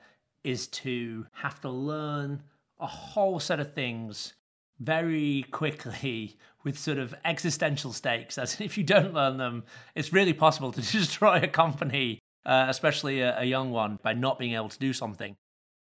is 0.45 0.69
to 0.69 1.27
have 1.33 1.61
to 1.63 1.71
learn 1.71 2.43
a 2.81 2.87
whole 2.87 3.41
set 3.41 3.61
of 3.61 3.75
things 3.75 4.35
very 4.81 5.45
quickly 5.51 6.37
with 6.65 6.79
sort 6.79 6.99
of 6.99 7.15
existential 7.25 7.93
stakes. 7.93 8.39
As 8.39 8.61
if 8.61 8.77
you 8.77 8.85
don't 8.85 9.15
learn 9.15 9.37
them, 9.37 9.65
it's 9.95 10.13
really 10.13 10.33
possible 10.33 10.73
to 10.73 10.81
destroy 10.93 11.41
a 11.43 11.49
company, 11.49 12.19
uh, 12.47 12.67
especially 12.69 13.21
a, 13.21 13.41
a 13.41 13.45
young 13.45 13.71
one, 13.71 13.99
by 14.03 14.13
not 14.13 14.39
being 14.39 14.55
able 14.55 14.69
to 14.69 14.79
do 14.79 14.93
something. 14.93 15.37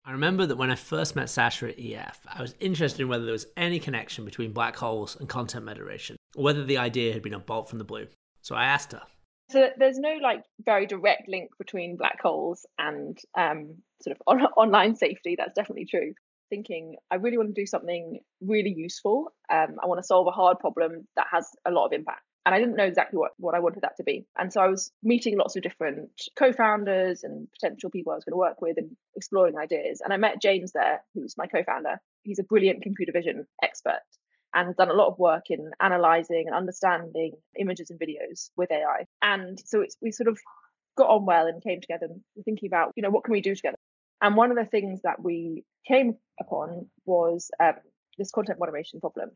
I 0.05 0.13
remember 0.13 0.47
that 0.47 0.57
when 0.57 0.71
I 0.71 0.75
first 0.75 1.15
met 1.15 1.31
Sasha 1.31 1.69
at 1.69 1.79
EF, 1.79 2.27
I 2.27 2.43
was 2.43 2.57
interested 2.59 3.03
in 3.03 3.09
whether 3.09 3.25
there 3.25 3.33
was 3.33 3.47
any 3.57 3.79
connection 3.79 4.25
between 4.25 4.53
black 4.53 4.75
holes 4.75 5.17
and 5.17 5.29
content 5.29 5.65
moderation, 5.65 6.17
or 6.35 6.43
whether 6.43 6.65
the 6.65 6.79
idea 6.79 7.13
had 7.13 7.23
been 7.23 7.35
a 7.35 7.39
bolt 7.39 7.69
from 7.69 7.79
the 7.79 7.85
blue. 7.85 8.09
So 8.41 8.57
I 8.57 8.65
asked 8.65 8.93
her. 8.93 9.03
So 9.51 9.69
there's 9.79 9.99
no 9.99 10.17
like 10.21 10.43
very 10.65 10.87
direct 10.87 11.29
link 11.29 11.51
between 11.57 11.97
black 11.97 12.21
holes 12.21 12.67
and 12.79 13.17
um, 13.39 13.77
sort 14.03 14.17
of 14.17 14.23
on- 14.27 14.41
online 14.57 14.97
safety. 14.97 15.37
That's 15.39 15.55
definitely 15.55 15.87
true 15.87 16.15
thinking 16.51 16.97
I 17.11 17.15
really 17.15 17.39
want 17.39 17.55
to 17.55 17.59
do 17.59 17.67
something 17.67 18.21
really 18.43 18.75
useful. 18.77 19.33
Um, 19.51 19.77
I 19.83 19.87
want 19.87 20.01
to 20.01 20.07
solve 20.07 20.27
a 20.27 20.33
hard 20.33 20.59
problem 20.59 21.09
that 21.17 21.27
has 21.33 21.49
a 21.65 21.71
lot 21.71 21.87
of 21.87 21.93
impact. 21.93 22.21
And 22.45 22.55
I 22.55 22.59
didn't 22.59 22.77
know 22.77 22.85
exactly 22.85 23.19
what, 23.19 23.33
what 23.39 23.55
I 23.55 23.61
wanted 23.61 23.83
that 23.83 23.97
to 23.99 24.03
be. 24.03 24.27
And 24.37 24.53
so 24.53 24.61
I 24.61 24.67
was 24.67 24.91
meeting 25.03 25.39
lots 25.39 25.55
of 25.55 25.63
different 25.63 26.11
co 26.37 26.53
founders 26.53 27.23
and 27.23 27.47
potential 27.53 27.91
people 27.91 28.13
I 28.13 28.17
was 28.17 28.25
going 28.25 28.33
to 28.33 28.37
work 28.39 28.61
with 28.61 28.79
and 28.79 28.97
exploring 29.15 29.57
ideas. 29.57 30.01
And 30.03 30.13
I 30.13 30.17
met 30.17 30.43
James 30.43 30.73
there, 30.73 31.03
who's 31.15 31.37
my 31.39 31.47
co 31.47 31.63
founder. 31.63 32.01
He's 32.23 32.41
a 32.41 32.45
brilliant 32.45 32.83
computer 32.83 33.13
vision 33.13 33.47
expert 33.63 34.01
and 34.55 34.67
has 34.67 34.77
done 34.77 34.91
a 34.91 34.95
lot 34.95 35.09
of 35.09 35.19
work 35.19 35.45
in 35.51 35.71
analyzing 35.81 36.45
and 36.47 36.55
understanding 36.55 37.33
images 37.59 37.91
and 37.91 38.01
videos 38.01 38.51
with 38.57 38.71
AI. 38.71 39.07
And 39.23 39.59
so 39.65 39.85
we 40.01 40.11
sort 40.11 40.29
of 40.29 40.39
got 40.97 41.09
on 41.09 41.25
well 41.25 41.47
and 41.47 41.63
came 41.63 41.81
together 41.81 42.07
and 42.07 42.45
thinking 42.45 42.67
about, 42.67 42.93
you 42.97 43.03
know, 43.03 43.11
what 43.11 43.25
can 43.25 43.33
we 43.33 43.41
do 43.41 43.55
together? 43.55 43.79
And 44.21 44.37
one 44.37 44.51
of 44.51 44.57
the 44.57 44.65
things 44.65 45.01
that 45.03 45.23
we 45.23 45.65
came 45.87 46.17
upon 46.39 46.87
was 47.07 47.51
um, 47.61 47.75
this 48.19 48.31
content 48.31 48.59
moderation 48.59 49.01
problem. 49.01 49.31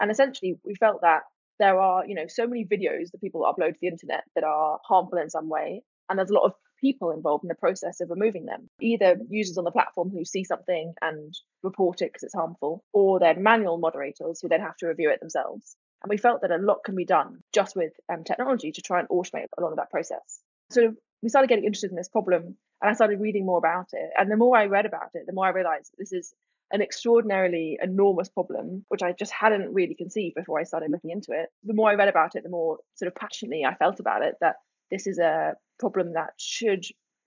And 0.00 0.10
essentially, 0.10 0.58
we 0.64 0.74
felt 0.74 1.02
that 1.02 1.22
there 1.58 1.80
are, 1.80 2.06
you 2.06 2.14
know, 2.14 2.26
so 2.28 2.46
many 2.46 2.64
videos 2.64 3.10
that 3.10 3.20
people 3.20 3.42
upload 3.42 3.72
to 3.72 3.78
the 3.80 3.88
internet 3.88 4.24
that 4.34 4.44
are 4.44 4.78
harmful 4.84 5.18
in 5.18 5.30
some 5.30 5.48
way, 5.48 5.82
and 6.08 6.18
there's 6.18 6.30
a 6.30 6.34
lot 6.34 6.44
of 6.44 6.54
people 6.80 7.10
involved 7.10 7.44
in 7.44 7.48
the 7.48 7.54
process 7.54 8.00
of 8.00 8.10
removing 8.10 8.46
them. 8.46 8.68
Either 8.80 9.16
users 9.28 9.58
on 9.58 9.64
the 9.64 9.70
platform 9.70 10.10
who 10.10 10.24
see 10.24 10.44
something 10.44 10.94
and 11.02 11.34
report 11.62 12.02
it 12.02 12.12
because 12.12 12.22
it's 12.22 12.34
harmful, 12.34 12.84
or 12.92 13.18
then 13.18 13.42
manual 13.42 13.78
moderators 13.78 14.40
who 14.40 14.48
then 14.48 14.60
have 14.60 14.76
to 14.76 14.86
review 14.86 15.10
it 15.10 15.20
themselves. 15.20 15.76
And 16.02 16.10
we 16.10 16.16
felt 16.16 16.42
that 16.42 16.52
a 16.52 16.58
lot 16.58 16.84
can 16.84 16.94
be 16.94 17.04
done 17.04 17.40
just 17.52 17.74
with 17.74 17.92
um, 18.12 18.22
technology 18.24 18.70
to 18.72 18.82
try 18.82 19.00
and 19.00 19.08
automate 19.08 19.46
a 19.56 19.60
lot 19.60 19.70
of 19.70 19.76
that 19.76 19.90
process. 19.90 20.40
So 20.70 20.94
we 21.22 21.28
started 21.28 21.48
getting 21.48 21.64
interested 21.64 21.90
in 21.90 21.96
this 21.96 22.08
problem 22.08 22.56
and 22.80 22.90
I 22.90 22.92
started 22.92 23.20
reading 23.20 23.44
more 23.44 23.58
about 23.58 23.88
it. 23.92 24.10
And 24.16 24.30
the 24.30 24.36
more 24.36 24.56
I 24.56 24.66
read 24.66 24.86
about 24.86 25.10
it, 25.14 25.26
the 25.26 25.32
more 25.32 25.46
I 25.46 25.50
realized 25.50 25.92
this 25.98 26.12
is 26.12 26.32
an 26.70 26.82
extraordinarily 26.82 27.78
enormous 27.82 28.28
problem, 28.28 28.84
which 28.88 29.02
I 29.02 29.12
just 29.12 29.32
hadn't 29.32 29.72
really 29.72 29.94
conceived 29.94 30.34
before 30.34 30.60
I 30.60 30.64
started 30.64 30.90
looking 30.90 31.10
into 31.10 31.32
it. 31.32 31.48
The 31.64 31.74
more 31.74 31.90
I 31.90 31.94
read 31.94 32.08
about 32.08 32.36
it, 32.36 32.42
the 32.42 32.50
more 32.50 32.78
sort 32.94 33.08
of 33.08 33.14
passionately 33.14 33.64
I 33.64 33.74
felt 33.74 34.00
about 34.00 34.22
it 34.22 34.34
that 34.40 34.56
this 34.90 35.06
is 35.06 35.18
a 35.18 35.54
problem 35.78 36.14
that 36.14 36.30
should 36.36 36.84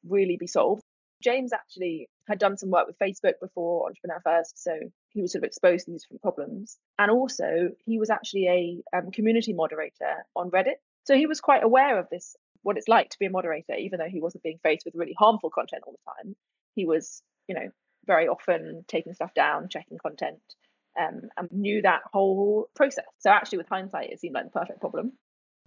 really 0.07 0.37
be 0.37 0.47
solved. 0.47 0.83
James 1.23 1.53
actually 1.53 2.09
had 2.27 2.39
done 2.39 2.57
some 2.57 2.69
work 2.69 2.87
with 2.87 2.97
Facebook 2.99 3.33
before 3.41 3.87
Entrepreneur 3.87 4.21
First, 4.23 4.61
so 4.61 4.73
he 5.09 5.21
was 5.21 5.31
sort 5.31 5.43
of 5.43 5.47
exposed 5.47 5.85
to 5.85 5.91
these 5.91 6.03
different 6.03 6.21
problems. 6.21 6.77
And 6.97 7.11
also, 7.11 7.69
he 7.85 7.99
was 7.99 8.09
actually 8.09 8.47
a 8.47 8.97
um, 8.97 9.11
community 9.11 9.53
moderator 9.53 10.25
on 10.35 10.49
Reddit. 10.49 10.79
So 11.03 11.15
he 11.15 11.27
was 11.27 11.41
quite 11.41 11.63
aware 11.63 11.99
of 11.99 12.07
this 12.09 12.35
what 12.63 12.77
it's 12.77 12.87
like 12.87 13.09
to 13.09 13.19
be 13.19 13.25
a 13.25 13.31
moderator, 13.31 13.73
even 13.75 13.99
though 13.99 14.09
he 14.09 14.21
wasn't 14.21 14.43
being 14.43 14.59
faced 14.61 14.85
with 14.85 14.95
really 14.95 15.15
harmful 15.17 15.49
content 15.49 15.83
all 15.85 15.93
the 15.93 16.11
time. 16.23 16.35
He 16.75 16.85
was, 16.85 17.23
you 17.47 17.55
know, 17.55 17.69
very 18.11 18.27
often 18.27 18.83
taking 18.89 19.13
stuff 19.13 19.33
down, 19.33 19.69
checking 19.69 19.97
content, 19.97 20.41
um, 20.99 21.21
and 21.37 21.49
knew 21.49 21.81
that 21.81 22.01
whole 22.11 22.69
process. 22.75 23.05
So 23.19 23.29
actually, 23.29 23.59
with 23.59 23.69
hindsight, 23.69 24.11
it 24.11 24.19
seemed 24.19 24.35
like 24.35 24.43
the 24.51 24.59
perfect 24.59 24.81
problem. 24.81 25.13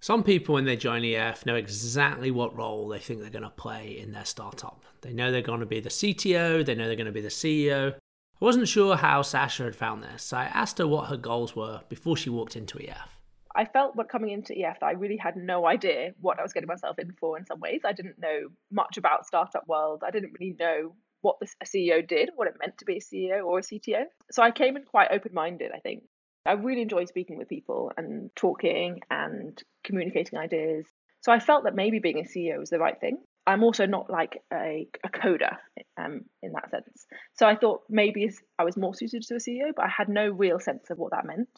Some 0.01 0.23
people, 0.23 0.57
when 0.57 0.67
they 0.67 0.77
join 0.77 1.03
EF, 1.03 1.47
know 1.47 1.55
exactly 1.55 2.31
what 2.31 2.55
role 2.55 2.89
they 2.89 2.99
think 2.99 3.21
they're 3.21 3.31
going 3.31 3.45
to 3.45 3.49
play 3.49 3.99
in 3.99 4.13
their 4.13 4.27
startup. 4.27 4.85
They 5.01 5.15
know 5.15 5.33
they're 5.33 5.41
going 5.41 5.61
to 5.61 5.67
be 5.67 5.81
the 5.81 5.89
CTO, 5.89 6.67
they 6.67 6.75
know 6.75 6.87
they're 6.87 6.97
going 6.97 7.07
to 7.07 7.13
be 7.13 7.23
the 7.23 7.29
CEO. 7.29 7.95
I 7.95 8.45
wasn't 8.45 8.69
sure 8.69 8.97
how 8.97 9.23
Sasha 9.23 9.65
had 9.65 9.75
found 9.75 10.03
this, 10.03 10.25
so 10.25 10.37
I 10.37 10.45
asked 10.45 10.77
her 10.77 10.87
what 10.87 11.09
her 11.09 11.17
goals 11.17 11.57
were 11.57 11.81
before 11.89 12.19
she 12.19 12.29
walked 12.29 12.57
into 12.57 12.79
EF. 12.79 13.15
I 13.57 13.65
felt 13.65 13.97
what 13.97 14.11
coming 14.11 14.31
into 14.31 14.53
EF 14.53 14.81
that 14.81 14.87
I 14.87 14.93
really 14.93 15.17
had 15.17 15.37
no 15.37 15.67
idea 15.67 16.13
what 16.21 16.39
I 16.39 16.43
was 16.43 16.53
getting 16.53 16.67
myself 16.67 16.99
in 16.99 17.13
for 17.19 17.39
in 17.39 17.47
some 17.47 17.61
ways. 17.61 17.81
I 17.85 17.93
didn't 17.93 18.19
know 18.19 18.49
much 18.71 18.99
about 18.99 19.27
startup 19.27 19.67
world. 19.69 20.03
I 20.05 20.11
didn't 20.11 20.35
really 20.39 20.57
know 20.59 20.97
what 21.25 21.41
the, 21.41 21.49
a 21.63 21.65
CEO 21.65 22.07
did, 22.07 22.31
what 22.37 22.49
it 22.49 22.55
meant 22.61 22.77
to 22.79 22.85
be 22.85 22.99
a 22.99 23.01
CEO 23.01 23.45
or 23.45 23.59
a 23.59 23.63
CTO. 23.63 24.05
So 24.31 24.43
I 24.43 24.51
came 24.51 24.77
in 24.77 24.85
quite 24.85 25.09
open 25.11 25.33
minded, 25.33 25.71
I 25.75 25.79
think. 25.79 26.03
I 26.45 26.53
really 26.53 26.83
enjoy 26.83 27.07
speaking 27.07 27.39
with 27.39 27.49
people 27.49 27.93
and 27.97 28.31
talking 28.37 29.01
and 29.11 29.61
communicating 29.83 30.39
ideas. 30.39 30.85
So 31.23 31.33
I 31.33 31.39
felt 31.39 31.65
that 31.65 31.75
maybe 31.75 31.99
being 31.99 32.19
a 32.19 32.29
CEO 32.29 32.59
was 32.59 32.69
the 32.69 32.79
right 32.79 33.01
thing. 33.01 33.17
I'm 33.47 33.65
also 33.65 33.87
not 33.87 34.11
like 34.11 34.43
a, 34.53 34.87
a 35.03 35.09
coder 35.09 35.57
um, 35.97 36.27
in 36.43 36.53
that 36.53 36.71
sense. 36.71 37.07
So 37.35 37.47
I 37.47 37.57
thought 37.57 37.85
maybe 37.89 38.31
I 38.59 38.65
was 38.65 38.77
more 38.77 38.95
suited 38.95 39.23
to 39.23 39.37
a 39.37 39.39
CEO, 39.39 39.73
but 39.75 39.87
I 39.87 39.89
had 39.89 40.11
no 40.11 40.29
real 40.29 40.61
sense 40.61 40.91
of 40.91 40.99
what 40.99 41.13
that 41.13 41.25
meant. 41.25 41.49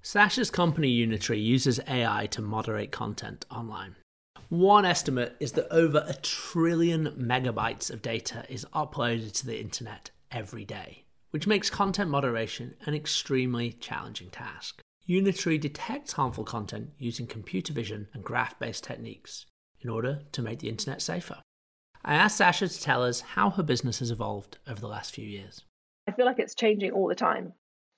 Sasha's 0.00 0.50
company 0.50 0.88
Unitary 0.88 1.40
uses 1.40 1.78
AI 1.86 2.26
to 2.30 2.40
moderate 2.40 2.92
content 2.92 3.44
online. 3.50 3.96
One 4.48 4.84
estimate 4.84 5.34
is 5.40 5.52
that 5.52 5.66
over 5.72 6.04
a 6.06 6.14
trillion 6.14 7.10
megabytes 7.12 7.90
of 7.90 8.00
data 8.00 8.44
is 8.48 8.64
uploaded 8.72 9.32
to 9.32 9.46
the 9.46 9.60
internet 9.60 10.10
every 10.30 10.64
day, 10.64 11.04
which 11.30 11.48
makes 11.48 11.68
content 11.68 12.10
moderation 12.10 12.76
an 12.84 12.94
extremely 12.94 13.72
challenging 13.72 14.30
task. 14.30 14.82
Unitary 15.04 15.58
detects 15.58 16.12
harmful 16.12 16.44
content 16.44 16.90
using 16.96 17.26
computer 17.26 17.72
vision 17.72 18.06
and 18.12 18.22
graph 18.22 18.56
based 18.60 18.84
techniques 18.84 19.46
in 19.80 19.90
order 19.90 20.22
to 20.30 20.42
make 20.42 20.60
the 20.60 20.68
internet 20.68 21.02
safer. 21.02 21.42
I 22.04 22.14
asked 22.14 22.36
Sasha 22.36 22.68
to 22.68 22.80
tell 22.80 23.02
us 23.02 23.22
how 23.22 23.50
her 23.50 23.64
business 23.64 23.98
has 23.98 24.12
evolved 24.12 24.58
over 24.68 24.80
the 24.80 24.86
last 24.86 25.12
few 25.12 25.26
years. 25.26 25.62
I 26.08 26.12
feel 26.12 26.24
like 26.24 26.38
it's 26.38 26.54
changing 26.54 26.92
all 26.92 27.08
the 27.08 27.16
time. 27.16 27.52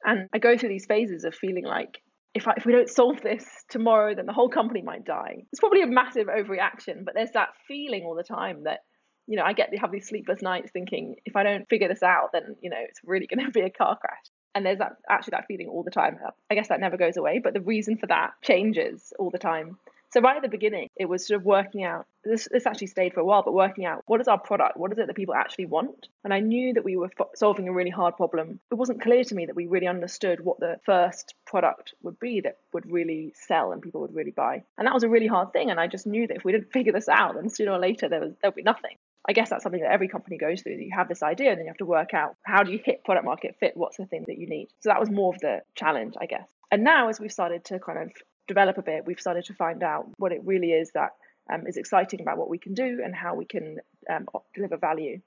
And 0.04 0.28
I 0.32 0.38
go 0.38 0.56
through 0.56 0.70
these 0.70 0.86
phases 0.86 1.24
of 1.24 1.34
feeling 1.34 1.64
like 1.64 2.00
if, 2.34 2.46
I, 2.46 2.54
if 2.56 2.66
we 2.66 2.72
don't 2.72 2.88
solve 2.88 3.20
this 3.22 3.44
tomorrow, 3.70 4.14
then 4.14 4.26
the 4.26 4.32
whole 4.32 4.48
company 4.48 4.82
might 4.82 5.04
die. 5.04 5.44
It's 5.52 5.60
probably 5.60 5.82
a 5.82 5.86
massive 5.86 6.26
overreaction, 6.26 7.04
but 7.04 7.14
there's 7.14 7.32
that 7.32 7.48
feeling 7.66 8.04
all 8.04 8.14
the 8.14 8.22
time 8.22 8.64
that, 8.64 8.80
you 9.26 9.36
know, 9.36 9.44
I 9.44 9.52
get 9.52 9.70
to 9.72 9.78
have 9.78 9.92
these 9.92 10.08
sleepless 10.08 10.42
nights 10.42 10.70
thinking, 10.72 11.16
if 11.24 11.36
I 11.36 11.42
don't 11.42 11.68
figure 11.68 11.88
this 11.88 12.02
out, 12.02 12.30
then, 12.32 12.56
you 12.60 12.70
know, 12.70 12.80
it's 12.80 13.00
really 13.04 13.26
going 13.34 13.44
to 13.44 13.50
be 13.50 13.62
a 13.62 13.70
car 13.70 13.98
crash. 13.98 14.24
And 14.54 14.64
there's 14.64 14.78
that 14.78 14.92
actually 15.08 15.32
that 15.32 15.46
feeling 15.46 15.68
all 15.68 15.84
the 15.84 15.90
time. 15.90 16.18
I 16.50 16.54
guess 16.54 16.68
that 16.68 16.80
never 16.80 16.96
goes 16.96 17.16
away, 17.16 17.40
but 17.42 17.54
the 17.54 17.60
reason 17.60 17.96
for 17.96 18.06
that 18.06 18.30
changes 18.42 19.12
all 19.18 19.30
the 19.30 19.38
time. 19.38 19.78
So 20.10 20.20
right 20.22 20.36
at 20.36 20.42
the 20.42 20.48
beginning, 20.48 20.88
it 20.96 21.06
was 21.06 21.26
sort 21.26 21.38
of 21.38 21.44
working 21.44 21.84
out. 21.84 22.06
This, 22.24 22.48
this 22.50 22.66
actually 22.66 22.86
stayed 22.86 23.12
for 23.12 23.20
a 23.20 23.24
while, 23.24 23.42
but 23.42 23.52
working 23.52 23.84
out 23.84 24.02
what 24.06 24.20
is 24.20 24.28
our 24.28 24.38
product, 24.38 24.76
what 24.76 24.92
is 24.92 24.98
it 24.98 25.06
that 25.06 25.16
people 25.16 25.34
actually 25.34 25.66
want, 25.66 26.08
and 26.24 26.32
I 26.32 26.40
knew 26.40 26.74
that 26.74 26.84
we 26.84 26.96
were 26.96 27.10
f- 27.18 27.28
solving 27.34 27.68
a 27.68 27.72
really 27.72 27.90
hard 27.90 28.16
problem. 28.16 28.60
It 28.70 28.74
wasn't 28.74 29.02
clear 29.02 29.24
to 29.24 29.34
me 29.34 29.46
that 29.46 29.56
we 29.56 29.66
really 29.66 29.86
understood 29.86 30.40
what 30.40 30.60
the 30.60 30.78
first 30.84 31.34
product 31.46 31.94
would 32.02 32.18
be 32.18 32.40
that 32.40 32.58
would 32.72 32.90
really 32.90 33.32
sell 33.34 33.72
and 33.72 33.82
people 33.82 34.00
would 34.00 34.14
really 34.14 34.30
buy, 34.30 34.62
and 34.76 34.86
that 34.86 34.94
was 34.94 35.04
a 35.04 35.08
really 35.08 35.26
hard 35.26 35.52
thing. 35.52 35.70
And 35.70 35.78
I 35.78 35.86
just 35.86 36.06
knew 36.06 36.26
that 36.26 36.36
if 36.36 36.44
we 36.44 36.52
didn't 36.52 36.72
figure 36.72 36.92
this 36.92 37.08
out, 37.08 37.34
then 37.34 37.48
sooner 37.48 37.72
or 37.72 37.78
later 37.78 38.08
there 38.08 38.20
was 38.20 38.34
there 38.40 38.50
would 38.50 38.56
be 38.56 38.62
nothing. 38.62 38.96
I 39.28 39.32
guess 39.32 39.50
that's 39.50 39.62
something 39.62 39.82
that 39.82 39.92
every 39.92 40.08
company 40.08 40.38
goes 40.38 40.62
through. 40.62 40.76
You 40.76 40.90
have 40.94 41.08
this 41.08 41.22
idea, 41.22 41.50
and 41.50 41.58
then 41.58 41.66
you 41.66 41.70
have 41.70 41.78
to 41.78 41.86
work 41.86 42.14
out 42.14 42.36
how 42.44 42.62
do 42.62 42.72
you 42.72 42.80
hit 42.82 43.04
product 43.04 43.26
market 43.26 43.56
fit. 43.60 43.76
What's 43.76 43.98
the 43.98 44.06
thing 44.06 44.24
that 44.26 44.38
you 44.38 44.46
need? 44.46 44.68
So 44.80 44.88
that 44.88 45.00
was 45.00 45.10
more 45.10 45.34
of 45.34 45.40
the 45.40 45.60
challenge, 45.74 46.14
I 46.18 46.26
guess. 46.26 46.48
And 46.70 46.82
now, 46.84 47.08
as 47.08 47.20
we've 47.20 47.32
started 47.32 47.64
to 47.66 47.78
kind 47.78 47.98
of 47.98 48.12
develop 48.48 48.78
a 48.78 48.82
bit, 48.82 49.06
we've 49.06 49.20
started 49.20 49.44
to 49.44 49.54
find 49.54 49.82
out 49.84 50.08
what 50.16 50.32
it 50.32 50.40
really 50.44 50.72
is 50.72 50.90
that 50.92 51.10
um, 51.52 51.66
is 51.66 51.76
exciting 51.76 52.20
about 52.20 52.38
what 52.38 52.50
we 52.50 52.58
can 52.58 52.74
do 52.74 53.00
and 53.04 53.14
how 53.14 53.34
we 53.34 53.44
can 53.44 53.78
um, 54.10 54.26
deliver 54.54 54.76
value. 54.76 55.20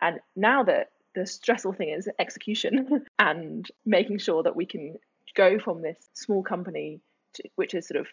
And 0.00 0.20
now 0.36 0.62
that 0.64 0.90
the 1.14 1.26
stressful 1.26 1.72
thing 1.72 1.88
is 1.90 2.08
execution 2.18 3.04
and 3.18 3.68
making 3.84 4.18
sure 4.18 4.42
that 4.44 4.54
we 4.54 4.66
can 4.66 4.96
go 5.34 5.58
from 5.58 5.82
this 5.82 5.96
small 6.14 6.42
company, 6.42 7.00
to, 7.34 7.42
which 7.56 7.74
is 7.74 7.88
sort 7.88 8.00
of 8.00 8.06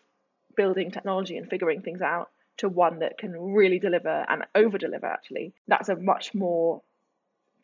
building 0.57 0.89
technology 0.89 1.37
and 1.37 1.49
figuring 1.49 1.81
things 1.81 2.01
out, 2.01 2.29
to 2.57 2.69
one 2.69 2.99
that 2.99 3.17
can 3.17 3.31
really 3.53 3.79
deliver 3.79 4.25
and 4.29 4.43
over 4.55 4.77
deliver, 4.77 5.05
actually, 5.05 5.53
that's 5.67 5.89
a 5.89 5.95
much 5.95 6.33
more 6.33 6.81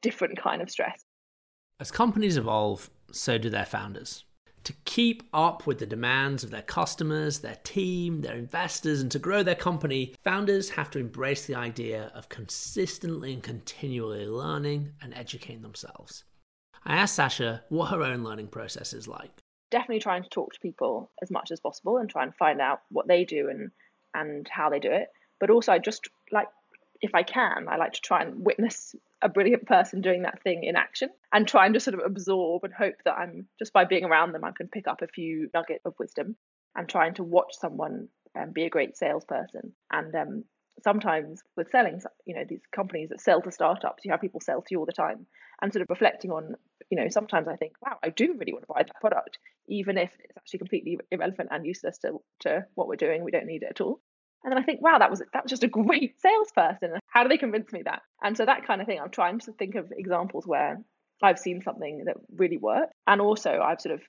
different 0.01 0.37
kind 0.37 0.61
of 0.61 0.69
stress. 0.69 1.05
As 1.79 1.91
companies 1.91 2.37
evolve, 2.37 2.89
so 3.11 3.37
do 3.37 3.49
their 3.49 3.65
founders. 3.65 4.25
To 4.65 4.73
keep 4.85 5.23
up 5.33 5.65
with 5.65 5.79
the 5.79 5.87
demands 5.87 6.43
of 6.43 6.51
their 6.51 6.61
customers, 6.61 7.39
their 7.39 7.57
team, 7.63 8.21
their 8.21 8.35
investors, 8.35 9.01
and 9.01 9.11
to 9.11 9.17
grow 9.19 9.41
their 9.41 9.55
company, 9.55 10.13
founders 10.23 10.69
have 10.71 10.91
to 10.91 10.99
embrace 10.99 11.45
the 11.45 11.55
idea 11.55 12.11
of 12.13 12.29
consistently 12.29 13.33
and 13.33 13.41
continually 13.41 14.27
learning 14.27 14.93
and 15.01 15.13
educating 15.15 15.63
themselves. 15.63 16.25
I 16.85 16.95
asked 16.95 17.15
Sasha 17.15 17.63
what 17.69 17.91
her 17.91 18.03
own 18.03 18.23
learning 18.23 18.47
process 18.47 18.93
is 18.93 19.07
like. 19.07 19.31
Definitely 19.71 19.99
trying 19.99 20.23
to 20.23 20.29
talk 20.29 20.53
to 20.53 20.59
people 20.59 21.11
as 21.21 21.31
much 21.31 21.49
as 21.51 21.59
possible 21.59 21.97
and 21.97 22.09
try 22.09 22.23
and 22.23 22.35
find 22.35 22.61
out 22.61 22.81
what 22.89 23.07
they 23.07 23.25
do 23.25 23.49
and 23.49 23.71
and 24.13 24.47
how 24.47 24.69
they 24.69 24.79
do 24.79 24.91
it. 24.91 25.07
But 25.39 25.49
also, 25.49 25.71
I 25.71 25.79
just 25.79 26.07
like 26.31 26.47
if 27.01 27.15
I 27.15 27.23
can, 27.23 27.67
I 27.67 27.77
like 27.77 27.93
to 27.93 28.01
try 28.01 28.21
and 28.21 28.45
witness 28.45 28.95
a 29.21 29.29
brilliant 29.29 29.65
person 29.65 30.01
doing 30.01 30.23
that 30.23 30.41
thing 30.43 30.63
in 30.63 30.75
action 30.75 31.09
and 31.31 31.47
try 31.47 31.65
and 31.65 31.75
just 31.75 31.85
sort 31.85 31.99
of 31.99 32.05
absorb 32.05 32.63
and 32.63 32.73
hope 32.73 32.95
that 33.05 33.13
I'm 33.13 33.47
just 33.59 33.73
by 33.73 33.85
being 33.85 34.05
around 34.05 34.33
them, 34.33 34.43
I 34.43 34.51
can 34.51 34.67
pick 34.67 34.87
up 34.87 35.01
a 35.01 35.07
few 35.07 35.49
nuggets 35.53 35.85
of 35.85 35.93
wisdom 35.99 36.35
and 36.75 36.87
trying 36.87 37.15
to 37.15 37.23
watch 37.23 37.53
someone 37.59 38.07
um, 38.39 38.51
be 38.53 38.63
a 38.63 38.69
great 38.69 38.97
salesperson. 38.97 39.73
And 39.91 40.15
um, 40.15 40.43
sometimes 40.83 41.41
with 41.57 41.69
selling, 41.69 42.01
you 42.25 42.35
know, 42.35 42.43
these 42.47 42.61
companies 42.73 43.09
that 43.09 43.21
sell 43.21 43.41
to 43.41 43.51
startups, 43.51 44.05
you 44.05 44.11
have 44.11 44.21
people 44.21 44.41
sell 44.41 44.61
to 44.61 44.67
you 44.71 44.79
all 44.79 44.85
the 44.85 44.91
time 44.91 45.27
and 45.61 45.71
sort 45.71 45.83
of 45.83 45.89
reflecting 45.89 46.31
on, 46.31 46.55
you 46.89 46.97
know, 46.97 47.09
sometimes 47.09 47.47
I 47.47 47.55
think, 47.55 47.73
wow, 47.81 47.97
I 48.03 48.09
do 48.09 48.35
really 48.37 48.53
want 48.53 48.63
to 48.63 48.73
buy 48.73 48.83
that 48.83 49.01
product, 49.01 49.37
even 49.67 49.97
if 49.97 50.11
it's 50.19 50.37
actually 50.37 50.59
completely 50.59 50.99
irrelevant 51.11 51.49
and 51.51 51.65
useless 51.65 51.97
to, 51.99 52.19
to 52.41 52.65
what 52.75 52.87
we're 52.87 52.95
doing. 52.95 53.23
We 53.23 53.31
don't 53.31 53.45
need 53.45 53.63
it 53.63 53.69
at 53.69 53.81
all. 53.81 54.01
And 54.43 54.51
then 54.51 54.57
I 54.57 54.63
think, 54.63 54.81
wow, 54.81 54.97
that 54.97 55.09
was 55.09 55.21
that 55.33 55.43
was 55.43 55.49
just 55.49 55.63
a 55.63 55.67
great 55.67 56.19
salesperson. 56.21 56.99
How 57.07 57.23
do 57.23 57.29
they 57.29 57.37
convince 57.37 57.71
me 57.71 57.83
that? 57.85 58.01
And 58.23 58.35
so 58.35 58.45
that 58.45 58.65
kind 58.65 58.81
of 58.81 58.87
thing, 58.87 58.99
I'm 58.99 59.11
trying 59.11 59.39
to 59.39 59.51
think 59.53 59.75
of 59.75 59.91
examples 59.91 60.47
where 60.47 60.81
I've 61.21 61.39
seen 61.39 61.61
something 61.61 62.05
that 62.05 62.17
really 62.35 62.57
worked, 62.57 62.93
and 63.05 63.21
also 63.21 63.59
I've 63.63 63.81
sort 63.81 63.95
of 63.95 64.01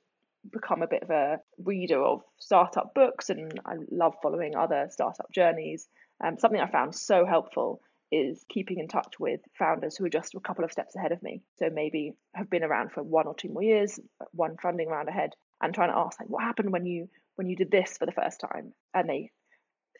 become 0.50 0.82
a 0.82 0.88
bit 0.88 1.02
of 1.02 1.10
a 1.10 1.38
reader 1.62 2.02
of 2.02 2.22
startup 2.38 2.94
books, 2.94 3.30
and 3.30 3.60
I 3.64 3.74
love 3.90 4.14
following 4.22 4.56
other 4.56 4.88
startup 4.90 5.30
journeys. 5.32 5.86
Um, 6.24 6.38
something 6.38 6.60
I 6.60 6.70
found 6.70 6.94
so 6.94 7.26
helpful 7.26 7.80
is 8.10 8.44
keeping 8.48 8.78
in 8.78 8.88
touch 8.88 9.18
with 9.18 9.40
founders 9.58 9.96
who 9.96 10.04
are 10.04 10.10
just 10.10 10.34
a 10.34 10.40
couple 10.40 10.64
of 10.64 10.72
steps 10.72 10.94
ahead 10.94 11.12
of 11.12 11.22
me. 11.22 11.42
So 11.58 11.70
maybe 11.72 12.14
have 12.34 12.50
been 12.50 12.62
around 12.62 12.92
for 12.92 13.02
one 13.02 13.26
or 13.26 13.34
two 13.34 13.48
more 13.48 13.62
years, 13.62 13.98
one 14.32 14.56
funding 14.62 14.88
round 14.88 15.08
ahead, 15.08 15.30
and 15.62 15.74
trying 15.74 15.90
to 15.90 15.96
ask 15.96 16.20
like, 16.20 16.28
what 16.28 16.42
happened 16.42 16.72
when 16.72 16.86
you 16.86 17.08
when 17.36 17.48
you 17.48 17.56
did 17.56 17.70
this 17.70 17.96
for 17.96 18.04
the 18.04 18.12
first 18.12 18.40
time? 18.40 18.74
And 18.92 19.08
they 19.08 19.30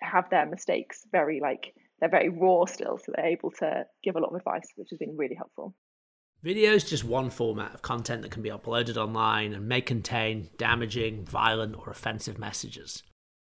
have 0.03 0.29
their 0.31 0.47
mistakes 0.47 1.07
very 1.11 1.41
like 1.41 1.75
they're 2.01 2.11
very 2.11 2.29
raw 2.29 2.65
still, 2.65 2.99
so 2.99 3.13
they're 3.15 3.27
able 3.27 3.53
to 3.53 3.85
give 4.03 4.17
a 4.17 4.19
lot 4.19 4.31
of 4.31 4.37
advice, 4.37 4.69
which 4.75 4.89
has 4.91 4.99
been 4.99 5.17
really 5.17 5.37
helpful. 5.37 5.75
Video 6.43 6.73
is 6.73 6.83
just 6.83 7.05
one 7.05 7.31
format 7.31 7.73
of 7.73 7.83
content 7.83 8.23
that 8.23 8.33
can 8.33 8.43
be 8.43 8.51
uploaded 8.51 8.97
online 8.97 9.53
and 9.53 9.69
may 9.69 9.81
contain 9.81 10.51
damaging, 10.59 11.25
violent, 11.25 11.77
or 11.79 11.91
offensive 11.91 12.37
messages. 12.37 13.05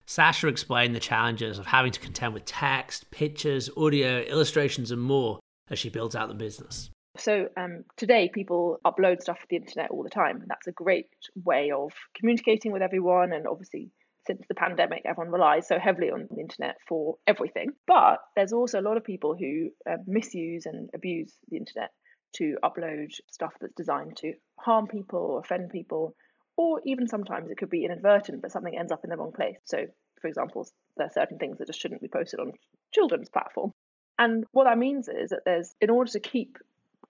Sasha 0.06 0.50
explained 0.50 0.94
the 0.94 1.00
challenges 1.00 1.58
of 1.58 1.68
having 1.68 1.94
to 1.94 2.00
contend 2.02 2.34
with 2.34 2.44
text, 2.44 3.10
pictures, 3.12 3.70
audio, 3.78 4.20
illustrations, 4.20 4.92
and 4.92 5.02
more 5.02 5.40
as 5.70 5.80
she 5.80 5.88
builds 5.88 6.18
out 6.18 6.28
the 6.28 6.34
business. 6.34 6.90
So 7.16 7.48
um, 7.56 7.86
today, 7.96 8.30
people 8.34 8.80
upload 8.86 9.22
stuff 9.22 9.40
to 9.40 9.46
the 9.50 9.56
internet 9.56 9.92
all 9.92 10.04
the 10.04 10.10
time. 10.10 10.44
That's 10.48 10.68
a 10.68 10.74
great 10.74 11.08
way 11.46 11.72
of 11.72 11.94
communicating 12.14 12.74
with 12.74 12.82
everyone 12.82 13.32
and 13.32 13.48
obviously 13.48 13.92
since 14.28 14.42
the 14.48 14.56
pandemic, 14.56 15.02
everyone 15.06 15.32
relies 15.32 15.68
so 15.68 15.80
heavily 15.80 16.12
on 16.12 16.28
the 16.30 16.42
internet 16.42 16.78
for 16.88 17.16
everything. 17.26 17.72
But 17.88 18.20
there's 18.36 18.54
also 18.54 18.80
a 18.80 18.88
lot 18.88 18.98
of 18.98 19.04
people 19.04 19.36
who 19.38 19.70
uh, 19.90 19.98
misuse 20.06 20.66
and 20.66 20.90
abuse 20.94 21.34
the 21.50 21.58
internet 21.58 21.90
to 22.36 22.56
upload 22.64 23.12
stuff 23.30 23.54
that's 23.60 23.74
designed 23.76 24.18
to 24.18 24.34
harm 24.58 24.88
people 24.88 25.20
or 25.20 25.40
offend 25.40 25.70
people, 25.70 26.16
or 26.56 26.82
even 26.86 27.08
sometimes 27.08 27.50
it 27.50 27.58
could 27.58 27.70
be 27.70 27.86
inadvertent, 27.86 28.42
but 28.42 28.52
something 28.52 28.78
ends 28.78 28.92
up 28.92 29.04
in 29.04 29.10
the 29.10 29.18
wrong 29.18 29.34
place. 29.34 29.58
So, 29.66 29.86
for 30.22 30.28
example, 30.28 30.68
there 30.98 31.08
are 31.08 31.14
certain 31.14 31.40
things 31.40 31.58
that 31.58 31.68
just 31.68 31.82
shouldn't 31.82 32.02
be 32.02 32.08
posted 32.08 32.40
on 32.40 32.54
children's 32.94 33.30
platform. 33.30 33.74
And 34.20 34.46
what 34.52 34.66
that 34.66 34.78
means 34.78 35.08
is 35.08 35.32
that 35.32 35.42
there's, 35.46 35.74
in 35.82 35.90
order 35.90 36.12
to 36.12 36.20
keep 36.20 36.58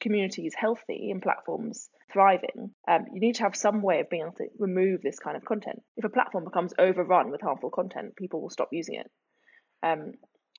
communities 0.02 0.54
healthy 0.58 1.12
and 1.12 1.22
platforms 1.22 1.90
thriving, 2.12 2.72
um, 2.88 3.06
you 3.14 3.22
need 3.22 3.36
to 3.36 3.44
have 3.44 3.56
some 3.56 3.82
way 3.82 4.02
of 4.02 4.10
being 4.10 4.24
able 4.24 4.34
to 4.34 4.48
remove 4.58 5.02
this 5.02 5.20
kind 5.20 5.38
of 5.38 5.46
content. 5.46 5.82
If 5.96 6.04
a 6.04 6.10
platform 6.10 6.44
becomes 6.44 6.74
overrun 6.78 7.32
with 7.32 7.42
harmful 7.42 7.70
content, 7.70 8.16
people 8.16 8.42
will 8.42 8.50
stop 8.50 8.70
using 8.72 8.96
it. 8.96 9.10
Um, 9.84 10.14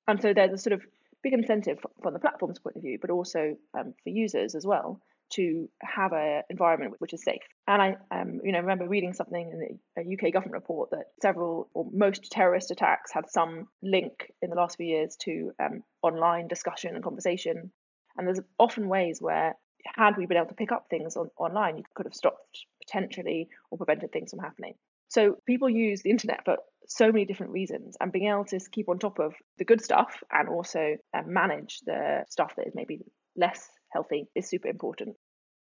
and 0.07 0.21
so 0.21 0.33
there's 0.33 0.53
a 0.53 0.57
sort 0.57 0.73
of 0.73 0.81
big 1.21 1.33
incentive 1.33 1.79
from 2.01 2.13
the 2.13 2.19
platform's 2.19 2.59
point 2.59 2.75
of 2.75 2.81
view, 2.81 2.97
but 2.99 3.09
also 3.09 3.55
um, 3.77 3.93
for 4.03 4.09
users 4.09 4.55
as 4.55 4.65
well 4.65 4.99
to 5.31 5.69
have 5.81 6.11
an 6.13 6.43
environment 6.49 6.93
which 6.99 7.13
is 7.13 7.23
safe. 7.23 7.41
And 7.67 7.81
I, 7.81 7.95
um, 8.11 8.41
you 8.43 8.51
know, 8.51 8.59
remember 8.59 8.87
reading 8.87 9.13
something 9.13 9.79
in 9.97 10.03
a 10.03 10.13
UK 10.13 10.33
government 10.33 10.61
report 10.61 10.91
that 10.91 11.05
several 11.21 11.69
or 11.73 11.87
most 11.91 12.31
terrorist 12.31 12.71
attacks 12.71 13.11
had 13.11 13.29
some 13.29 13.67
link 13.81 14.31
in 14.41 14.49
the 14.49 14.55
last 14.55 14.77
few 14.77 14.85
years 14.85 15.15
to 15.21 15.51
um, 15.59 15.83
online 16.01 16.47
discussion 16.47 16.93
and 16.93 17.03
conversation 17.03 17.71
and 18.17 18.27
there's 18.27 18.39
often 18.59 18.87
ways 18.87 19.21
where, 19.21 19.55
had 19.95 20.17
we 20.17 20.25
been 20.25 20.37
able 20.37 20.47
to 20.47 20.55
pick 20.55 20.71
up 20.71 20.87
things 20.89 21.17
on, 21.17 21.29
online, 21.37 21.77
you 21.77 21.83
could 21.93 22.05
have 22.05 22.15
stopped 22.15 22.65
potentially 22.85 23.49
or 23.69 23.77
prevented 23.77 24.11
things 24.11 24.31
from 24.31 24.39
happening. 24.39 24.75
So 25.09 25.37
people 25.45 25.69
use 25.69 26.01
the 26.01 26.09
internet 26.09 26.43
for 26.45 26.57
so 26.87 27.07
many 27.07 27.25
different 27.25 27.51
reasons, 27.51 27.95
and 27.99 28.11
being 28.11 28.29
able 28.29 28.45
to 28.45 28.59
keep 28.71 28.89
on 28.89 28.99
top 28.99 29.19
of 29.19 29.33
the 29.57 29.65
good 29.65 29.81
stuff 29.81 30.23
and 30.31 30.49
also 30.49 30.97
um, 31.13 31.33
manage 31.33 31.79
the 31.85 32.25
stuff 32.29 32.55
that 32.57 32.67
is 32.67 32.73
maybe 32.75 32.99
less 33.35 33.69
healthy 33.91 34.27
is 34.35 34.49
super 34.49 34.67
important. 34.67 35.15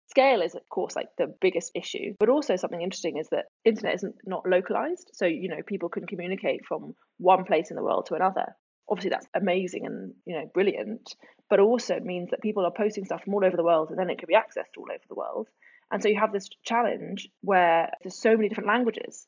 Scale 0.09 0.41
is, 0.41 0.55
of 0.55 0.67
course, 0.69 0.95
like 0.95 1.07
the 1.17 1.33
biggest 1.39 1.71
issue, 1.73 2.13
but 2.19 2.29
also 2.29 2.55
something 2.55 2.81
interesting 2.81 3.17
is 3.17 3.29
that 3.29 3.45
internet 3.63 3.95
isn't 3.95 4.15
not 4.25 4.47
localized. 4.47 5.09
So 5.13 5.25
you 5.25 5.47
know 5.47 5.61
people 5.65 5.89
can 5.89 6.05
communicate 6.05 6.65
from 6.67 6.93
one 7.17 7.45
place 7.45 7.71
in 7.71 7.77
the 7.77 7.83
world 7.83 8.07
to 8.07 8.15
another 8.15 8.55
obviously 8.91 9.09
that's 9.09 9.27
amazing 9.33 9.85
and 9.85 10.13
you 10.25 10.35
know 10.35 10.45
brilliant 10.53 11.15
but 11.51 11.59
also 11.59 11.99
means 11.99 12.31
that 12.31 12.41
people 12.41 12.65
are 12.65 12.71
posting 12.71 13.03
stuff 13.03 13.23
from 13.23 13.33
all 13.33 13.43
over 13.43 13.57
the 13.57 13.63
world 13.63 13.89
and 13.89 13.99
then 13.99 14.09
it 14.09 14.17
can 14.17 14.27
be 14.27 14.35
accessed 14.35 14.77
all 14.77 14.87
over 14.89 15.03
the 15.09 15.15
world. 15.15 15.49
And 15.91 16.01
so 16.01 16.07
you 16.07 16.17
have 16.17 16.31
this 16.31 16.49
challenge 16.63 17.29
where 17.41 17.91
there's 18.01 18.15
so 18.15 18.37
many 18.37 18.47
different 18.47 18.69
languages 18.69 19.27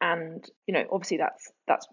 and 0.00 0.48
you 0.66 0.74
know 0.74 0.84
obviously 0.92 1.16
that's 1.16 1.50
that's 1.66 1.86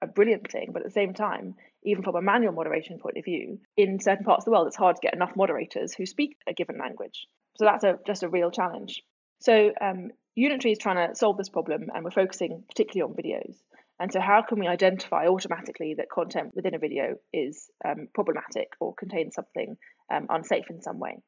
a 0.00 0.06
brilliant 0.06 0.50
thing 0.50 0.70
but 0.72 0.80
at 0.80 0.86
the 0.86 0.92
same 0.92 1.12
time 1.12 1.54
even 1.82 2.02
from 2.02 2.14
a 2.14 2.22
manual 2.22 2.52
moderation 2.52 2.98
point 2.98 3.18
of 3.18 3.24
view 3.24 3.58
in 3.76 4.00
certain 4.00 4.24
parts 4.24 4.42
of 4.42 4.44
the 4.46 4.50
world 4.50 4.66
it's 4.66 4.76
hard 4.76 4.96
to 4.96 5.02
get 5.02 5.14
enough 5.14 5.32
moderators 5.36 5.92
who 5.92 6.06
speak 6.06 6.38
a 6.48 6.54
given 6.54 6.78
language. 6.78 7.26
So 7.58 7.66
that's 7.66 7.84
a 7.84 7.98
just 8.06 8.22
a 8.22 8.30
real 8.30 8.50
challenge. 8.50 9.02
So 9.40 9.72
um, 9.78 10.10
Unitary 10.36 10.72
is 10.72 10.78
trying 10.78 11.06
to 11.06 11.14
solve 11.14 11.36
this 11.36 11.50
problem 11.50 11.90
and 11.94 12.02
we're 12.02 12.10
focusing 12.10 12.64
particularly 12.66 13.10
on 13.10 13.16
videos 13.16 13.56
and 14.00 14.12
so, 14.12 14.20
how 14.20 14.42
can 14.42 14.60
we 14.60 14.66
identify 14.66 15.26
automatically 15.26 15.94
that 15.94 16.10
content 16.10 16.52
within 16.54 16.74
a 16.74 16.78
video 16.78 17.16
is 17.32 17.68
um, 17.84 18.08
problematic 18.14 18.68
or 18.80 18.94
contains 18.94 19.34
something 19.34 19.76
um, 20.12 20.26
unsafe 20.28 20.70
in 20.70 20.82
some 20.82 20.98
way? 20.98 21.18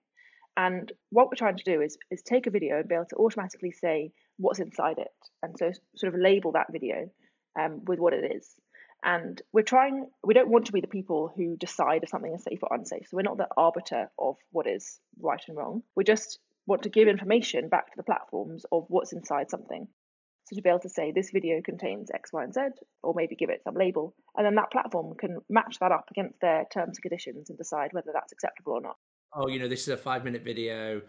And 0.57 0.93
what 1.11 1.27
we're 1.27 1.37
trying 1.37 1.57
to 1.57 1.65
do 1.65 1.81
is, 1.81 1.97
is 2.11 2.23
take 2.23 2.47
a 2.47 2.51
video 2.51 2.79
and 2.79 2.89
be 2.89 2.95
able 2.95 3.07
to 3.07 3.17
automatically 3.17 3.73
say 3.73 4.13
what's 4.37 4.61
inside 4.61 4.99
it, 4.99 5.09
and 5.43 5.57
so 5.59 5.73
sort 5.97 6.15
of 6.15 6.21
label 6.21 6.53
that 6.53 6.73
video 6.73 7.11
um, 7.59 7.85
with 7.85 7.99
what 7.99 8.13
it 8.13 8.33
is. 8.37 8.49
And 9.03 9.41
we're 9.53 9.63
trying, 9.63 10.07
we 10.23 10.35
don't 10.35 10.51
want 10.51 10.67
to 10.67 10.73
be 10.73 10.83
the 10.83 10.87
people 10.87 11.33
who 11.35 11.57
decide 11.57 12.03
if 12.03 12.11
something 12.11 12.35
is 12.35 12.45
safe 12.45 12.59
or 12.63 12.77
unsafe. 12.77 13.09
So 13.09 13.17
we're 13.17 13.23
not 13.23 13.39
the 13.39 13.49
arbiter 13.57 14.11
of 14.19 14.37
what 14.53 14.67
is 14.67 15.01
right 15.19 15.43
and 15.49 15.57
wrong. 15.57 15.83
We 15.97 16.05
just 16.05 16.39
want 16.67 16.83
to 16.83 16.91
give 16.91 17.09
information 17.09 17.69
back 17.69 17.87
to 17.87 17.97
the 17.97 18.03
platforms 18.03 18.67
of 18.71 18.85
what's 18.89 19.15
inside 19.15 19.49
something. 19.49 19.89
So 20.51 20.57
to 20.57 20.63
be 20.63 20.69
able 20.69 20.81
to 20.81 20.89
say 20.89 21.13
this 21.13 21.31
video 21.31 21.61
contains 21.63 22.11
X, 22.13 22.33
Y, 22.33 22.43
and 22.43 22.53
Z, 22.53 22.61
or 23.05 23.15
maybe 23.15 23.37
give 23.37 23.51
it 23.51 23.63
some 23.63 23.77
label, 23.77 24.15
and 24.37 24.45
then 24.45 24.57
that 24.57 24.73
platform 24.73 25.15
can 25.17 25.39
match 25.49 25.79
that 25.79 25.93
up 25.93 26.07
against 26.11 26.41
their 26.41 26.65
terms 26.73 26.99
and 26.99 27.03
conditions 27.03 27.51
and 27.51 27.57
decide 27.57 27.91
whether 27.93 28.11
that's 28.13 28.33
acceptable 28.33 28.73
or 28.73 28.81
not. 28.81 28.97
Oh, 29.33 29.47
you 29.47 29.61
know, 29.61 29.69
this 29.69 29.83
is 29.83 29.89
a 29.89 29.97
five 29.97 30.25
minute 30.25 30.43
video. 30.43 31.03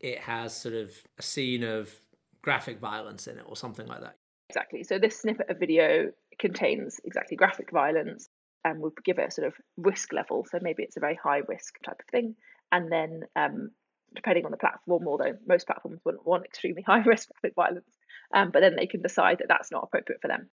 It 0.00 0.18
has 0.18 0.56
sort 0.56 0.74
of 0.74 0.90
a 1.16 1.22
scene 1.22 1.62
of 1.62 1.94
graphic 2.42 2.80
violence 2.80 3.28
in 3.28 3.38
it 3.38 3.44
or 3.46 3.56
something 3.56 3.86
like 3.86 4.00
that. 4.00 4.16
Exactly. 4.50 4.82
So 4.82 4.98
this 4.98 5.20
snippet 5.20 5.48
of 5.48 5.60
video 5.60 6.10
contains 6.40 7.00
exactly 7.04 7.36
graphic 7.36 7.70
violence 7.70 8.28
and 8.64 8.80
would 8.80 8.94
give 9.04 9.18
it 9.18 9.28
a 9.28 9.30
sort 9.30 9.46
of 9.46 9.54
risk 9.76 10.12
level. 10.12 10.44
So 10.50 10.58
maybe 10.60 10.82
it's 10.82 10.96
a 10.96 11.00
very 11.00 11.18
high 11.22 11.42
risk 11.46 11.74
type 11.84 12.00
of 12.00 12.10
thing. 12.10 12.34
And 12.72 12.90
then 12.90 13.22
um, 13.36 13.70
depending 14.14 14.44
on 14.44 14.50
the 14.50 14.56
platform, 14.56 15.06
although 15.06 15.34
most 15.46 15.66
platforms 15.66 16.00
wouldn't 16.04 16.26
want 16.26 16.44
extremely 16.44 16.82
high 16.86 17.02
risk 17.02 17.28
graphic 17.28 17.54
violence, 17.54 17.86
um, 18.34 18.50
but 18.50 18.60
then 18.60 18.76
they 18.76 18.86
can 18.86 19.02
decide 19.02 19.38
that 19.38 19.48
that's 19.48 19.70
not 19.70 19.84
appropriate 19.84 20.20
for 20.20 20.28
them. 20.28 20.50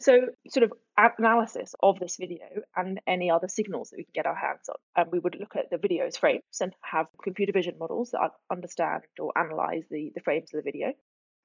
So, 0.00 0.20
sort 0.48 0.64
of 0.64 0.72
analysis 0.96 1.76
of 1.80 2.00
this 2.00 2.16
video 2.16 2.44
and 2.74 3.00
any 3.06 3.30
other 3.30 3.46
signals 3.46 3.90
that 3.90 3.98
we 3.98 4.04
can 4.04 4.12
get 4.12 4.26
our 4.26 4.34
hands 4.34 4.68
on. 4.68 4.74
And 4.96 5.06
um, 5.06 5.10
we 5.12 5.20
would 5.20 5.36
look 5.38 5.54
at 5.54 5.70
the 5.70 5.78
video's 5.78 6.16
frames 6.16 6.42
and 6.60 6.74
have 6.80 7.06
computer 7.22 7.52
vision 7.52 7.76
models 7.78 8.10
that 8.10 8.32
understand 8.50 9.02
or 9.20 9.32
analyze 9.38 9.84
the, 9.90 10.10
the 10.12 10.20
frames 10.20 10.52
of 10.52 10.58
the 10.58 10.68
video. 10.68 10.92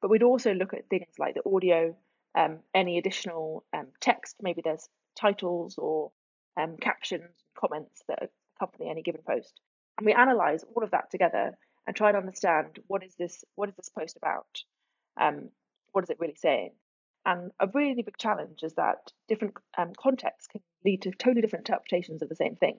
But 0.02 0.10
we'd 0.10 0.24
also 0.24 0.54
look 0.54 0.74
at 0.74 0.90
things 0.90 1.20
like 1.20 1.36
the 1.36 1.48
audio, 1.48 1.96
um, 2.34 2.60
any 2.74 2.98
additional 2.98 3.64
um, 3.74 3.88
text, 4.02 4.38
maybe 4.42 4.62
there's 4.64 4.90
titles 5.16 5.78
or 5.78 6.12
um, 6.60 6.78
captions, 6.82 7.30
comments 7.60 8.02
that 8.08 8.32
accompany 8.56 8.90
any 8.90 9.04
given 9.04 9.22
post. 9.22 9.60
And 9.98 10.06
we 10.06 10.14
analyze 10.14 10.64
all 10.64 10.84
of 10.84 10.92
that 10.92 11.12
together 11.12 11.58
and 11.86 11.96
try 11.96 12.12
to 12.12 12.18
understand 12.18 12.80
what 12.88 13.04
is 13.04 13.14
this 13.20 13.44
what 13.56 13.70
is 13.70 13.76
this 13.76 13.90
post 13.90 14.18
about? 14.18 14.64
What 15.98 16.04
is 16.04 16.12
it 16.12 16.20
really 16.20 16.36
saying? 16.36 16.74
And 17.26 17.50
a 17.60 17.68
really 17.74 18.04
big 18.04 18.20
challenge 18.20 18.62
is 18.62 18.76
that 18.76 19.12
different 19.28 19.56
um, 19.80 19.94
contexts 20.00 20.46
can 20.46 20.62
lead 20.86 21.02
to 21.02 21.10
totally 21.10 21.42
different 21.42 21.68
interpretations 21.68 22.22
of 22.22 22.30
the 22.30 22.36
same 22.36 22.56
thing. 22.56 22.78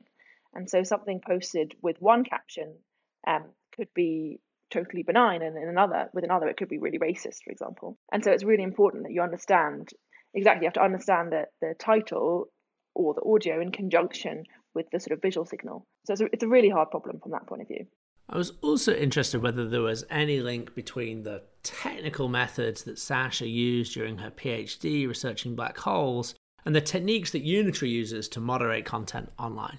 And 0.55 0.71
so 0.71 0.85
something 0.85 1.21
posted 1.27 1.75
with 1.83 2.01
one 2.01 2.23
caption 2.23 2.77
um, 3.27 3.47
could 3.75 3.89
be 3.93 4.39
totally 4.71 5.03
benign, 5.03 5.43
and 5.43 5.57
in 5.57 5.69
another, 5.69 6.11
with 6.15 6.23
another, 6.23 6.47
it 6.47 6.57
could 6.57 6.69
be 6.69 6.79
really 6.79 7.01
racist, 7.01 7.43
for 7.43 7.51
example. 7.51 7.99
And 8.13 8.23
so 8.23 8.31
it's 8.31 8.45
really 8.45 8.63
important 8.63 9.03
that 9.03 9.13
you 9.13 9.23
understand 9.23 9.89
exactly. 10.33 10.63
You 10.63 10.69
have 10.69 10.75
to 10.75 10.85
understand 10.85 11.33
the 11.33 11.47
the 11.61 11.75
title 11.77 12.47
or 12.95 13.15
the 13.15 13.29
audio 13.29 13.61
in 13.61 13.73
conjunction 13.73 14.45
with 14.77 14.87
the 14.93 15.01
sort 15.01 15.17
of 15.17 15.23
visual 15.23 15.45
signal. 15.45 15.89
So 16.07 16.13
it's 16.13 16.23
a, 16.23 16.27
it's 16.35 16.45
a 16.45 16.49
really 16.49 16.69
hard 16.69 16.93
problem 16.93 17.19
from 17.19 17.33
that 17.33 17.49
point 17.49 17.63
of 17.63 17.67
view. 17.67 17.89
I 18.31 18.37
was 18.37 18.53
also 18.61 18.95
interested 18.95 19.43
whether 19.43 19.67
there 19.67 19.81
was 19.81 20.05
any 20.11 20.41
link 20.41 20.75
between 20.75 21.23
the 21.23 21.43
technical 21.63 22.29
methods 22.29 22.85
that 22.85 22.99
Sasha 22.99 23.49
used 23.49 23.95
during 23.95 24.19
her 24.19 24.31
PhD 24.31 25.09
researching 25.09 25.55
black 25.55 25.79
holes 25.79 26.35
and 26.67 26.75
the 26.75 26.81
techniques 26.83 27.31
that 27.31 27.43
Unitary 27.43 27.91
uses 27.91 28.29
to 28.31 28.41
moderate 28.41 28.85
content 28.85 29.33
online. 29.39 29.79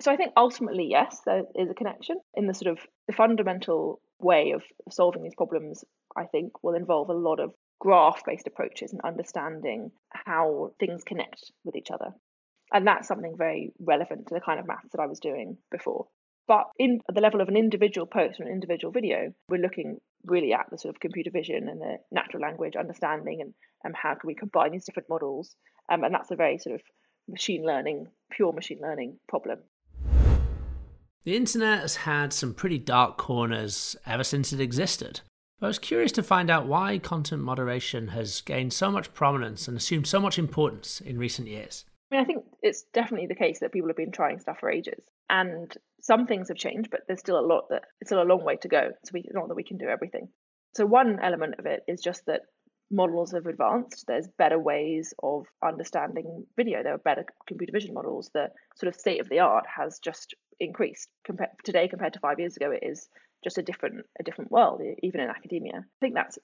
So 0.00 0.12
I 0.12 0.16
think 0.16 0.32
ultimately, 0.36 0.86
yes, 0.88 1.20
there 1.26 1.42
is 1.56 1.68
a 1.70 1.74
connection 1.74 2.16
in 2.34 2.46
the 2.46 2.54
sort 2.54 2.70
of 2.70 2.78
the 3.08 3.12
fundamental 3.12 4.00
way 4.20 4.52
of 4.52 4.62
solving 4.90 5.24
these 5.24 5.34
problems. 5.36 5.84
I 6.16 6.24
think 6.26 6.62
will 6.62 6.74
involve 6.74 7.08
a 7.08 7.14
lot 7.14 7.40
of 7.40 7.54
graph-based 7.80 8.46
approaches 8.46 8.92
and 8.92 9.00
understanding 9.02 9.90
how 10.10 10.70
things 10.78 11.02
connect 11.02 11.50
with 11.64 11.74
each 11.74 11.90
other, 11.90 12.12
and 12.72 12.86
that's 12.86 13.08
something 13.08 13.34
very 13.36 13.72
relevant 13.80 14.28
to 14.28 14.34
the 14.34 14.40
kind 14.40 14.60
of 14.60 14.66
maths 14.66 14.92
that 14.92 15.00
I 15.00 15.06
was 15.06 15.18
doing 15.18 15.58
before. 15.72 16.06
But 16.46 16.64
in 16.78 17.00
the 17.12 17.20
level 17.20 17.40
of 17.40 17.48
an 17.48 17.56
individual 17.56 18.06
post 18.06 18.38
or 18.38 18.44
an 18.44 18.52
individual 18.52 18.92
video, 18.92 19.32
we're 19.48 19.62
looking 19.62 19.98
really 20.26 20.52
at 20.52 20.66
the 20.70 20.78
sort 20.78 20.94
of 20.94 21.00
computer 21.00 21.30
vision 21.30 21.68
and 21.68 21.80
the 21.80 21.96
natural 22.10 22.42
language 22.42 22.76
understanding 22.76 23.40
and 23.40 23.54
um, 23.84 23.92
how 23.94 24.14
can 24.14 24.26
we 24.26 24.34
combine 24.34 24.72
these 24.72 24.84
different 24.84 25.08
models. 25.08 25.56
Um, 25.90 26.04
and 26.04 26.14
that's 26.14 26.30
a 26.30 26.36
very 26.36 26.58
sort 26.58 26.74
of 26.74 26.82
machine 27.28 27.64
learning, 27.64 28.08
pure 28.30 28.52
machine 28.52 28.78
learning 28.82 29.18
problem. 29.28 29.60
The 31.24 31.36
internet 31.36 31.80
has 31.80 31.96
had 31.96 32.34
some 32.34 32.52
pretty 32.52 32.78
dark 32.78 33.16
corners 33.16 33.96
ever 34.06 34.24
since 34.24 34.52
it 34.52 34.60
existed. 34.60 35.20
I 35.62 35.66
was 35.66 35.78
curious 35.78 36.12
to 36.12 36.22
find 36.22 36.50
out 36.50 36.66
why 36.66 36.98
content 36.98 37.42
moderation 37.42 38.08
has 38.08 38.42
gained 38.42 38.74
so 38.74 38.90
much 38.90 39.14
prominence 39.14 39.66
and 39.66 39.78
assumed 39.78 40.06
so 40.06 40.20
much 40.20 40.38
importance 40.38 41.00
in 41.00 41.16
recent 41.16 41.48
years. 41.48 41.86
I 42.10 42.16
mean, 42.16 42.24
I 42.24 42.26
think 42.26 42.43
it's 42.64 42.84
definitely 42.94 43.26
the 43.26 43.34
case 43.34 43.60
that 43.60 43.72
people 43.72 43.90
have 43.90 43.96
been 43.96 44.10
trying 44.10 44.40
stuff 44.40 44.58
for 44.58 44.70
ages, 44.70 45.04
and 45.28 45.72
some 46.00 46.26
things 46.26 46.48
have 46.48 46.56
changed, 46.56 46.90
but 46.90 47.02
there's 47.06 47.20
still 47.20 47.38
a 47.38 47.46
lot 47.46 47.68
that 47.68 47.82
it's 48.00 48.08
still 48.08 48.22
a 48.22 48.24
long 48.24 48.42
way 48.42 48.56
to 48.56 48.68
go. 48.68 48.90
So 49.04 49.10
we 49.12 49.24
not 49.30 49.48
that 49.48 49.54
we 49.54 49.62
can 49.62 49.76
do 49.76 49.86
everything. 49.86 50.28
So 50.74 50.86
one 50.86 51.20
element 51.22 51.56
of 51.58 51.66
it 51.66 51.82
is 51.86 52.00
just 52.00 52.26
that 52.26 52.40
models 52.90 53.32
have 53.32 53.46
advanced. 53.46 54.06
There's 54.08 54.28
better 54.38 54.58
ways 54.58 55.12
of 55.22 55.46
understanding 55.62 56.46
video. 56.56 56.82
There 56.82 56.94
are 56.94 56.98
better 56.98 57.26
computer 57.46 57.72
vision 57.72 57.94
models. 57.94 58.30
The 58.32 58.48
sort 58.76 58.92
of 58.92 58.98
state 58.98 59.20
of 59.20 59.28
the 59.28 59.40
art 59.40 59.66
has 59.76 59.98
just 59.98 60.34
increased 60.58 61.08
compared 61.24 61.50
today 61.64 61.86
compared 61.88 62.14
to 62.14 62.20
five 62.20 62.38
years 62.38 62.56
ago. 62.56 62.70
It 62.70 62.86
is 62.86 63.08
just 63.44 63.58
a 63.58 63.62
different 63.62 64.06
a 64.18 64.24
different 64.24 64.50
world, 64.50 64.80
even 65.02 65.20
in 65.20 65.28
academia. 65.28 65.76
I 65.76 65.98
think 66.00 66.14
that's 66.14 66.38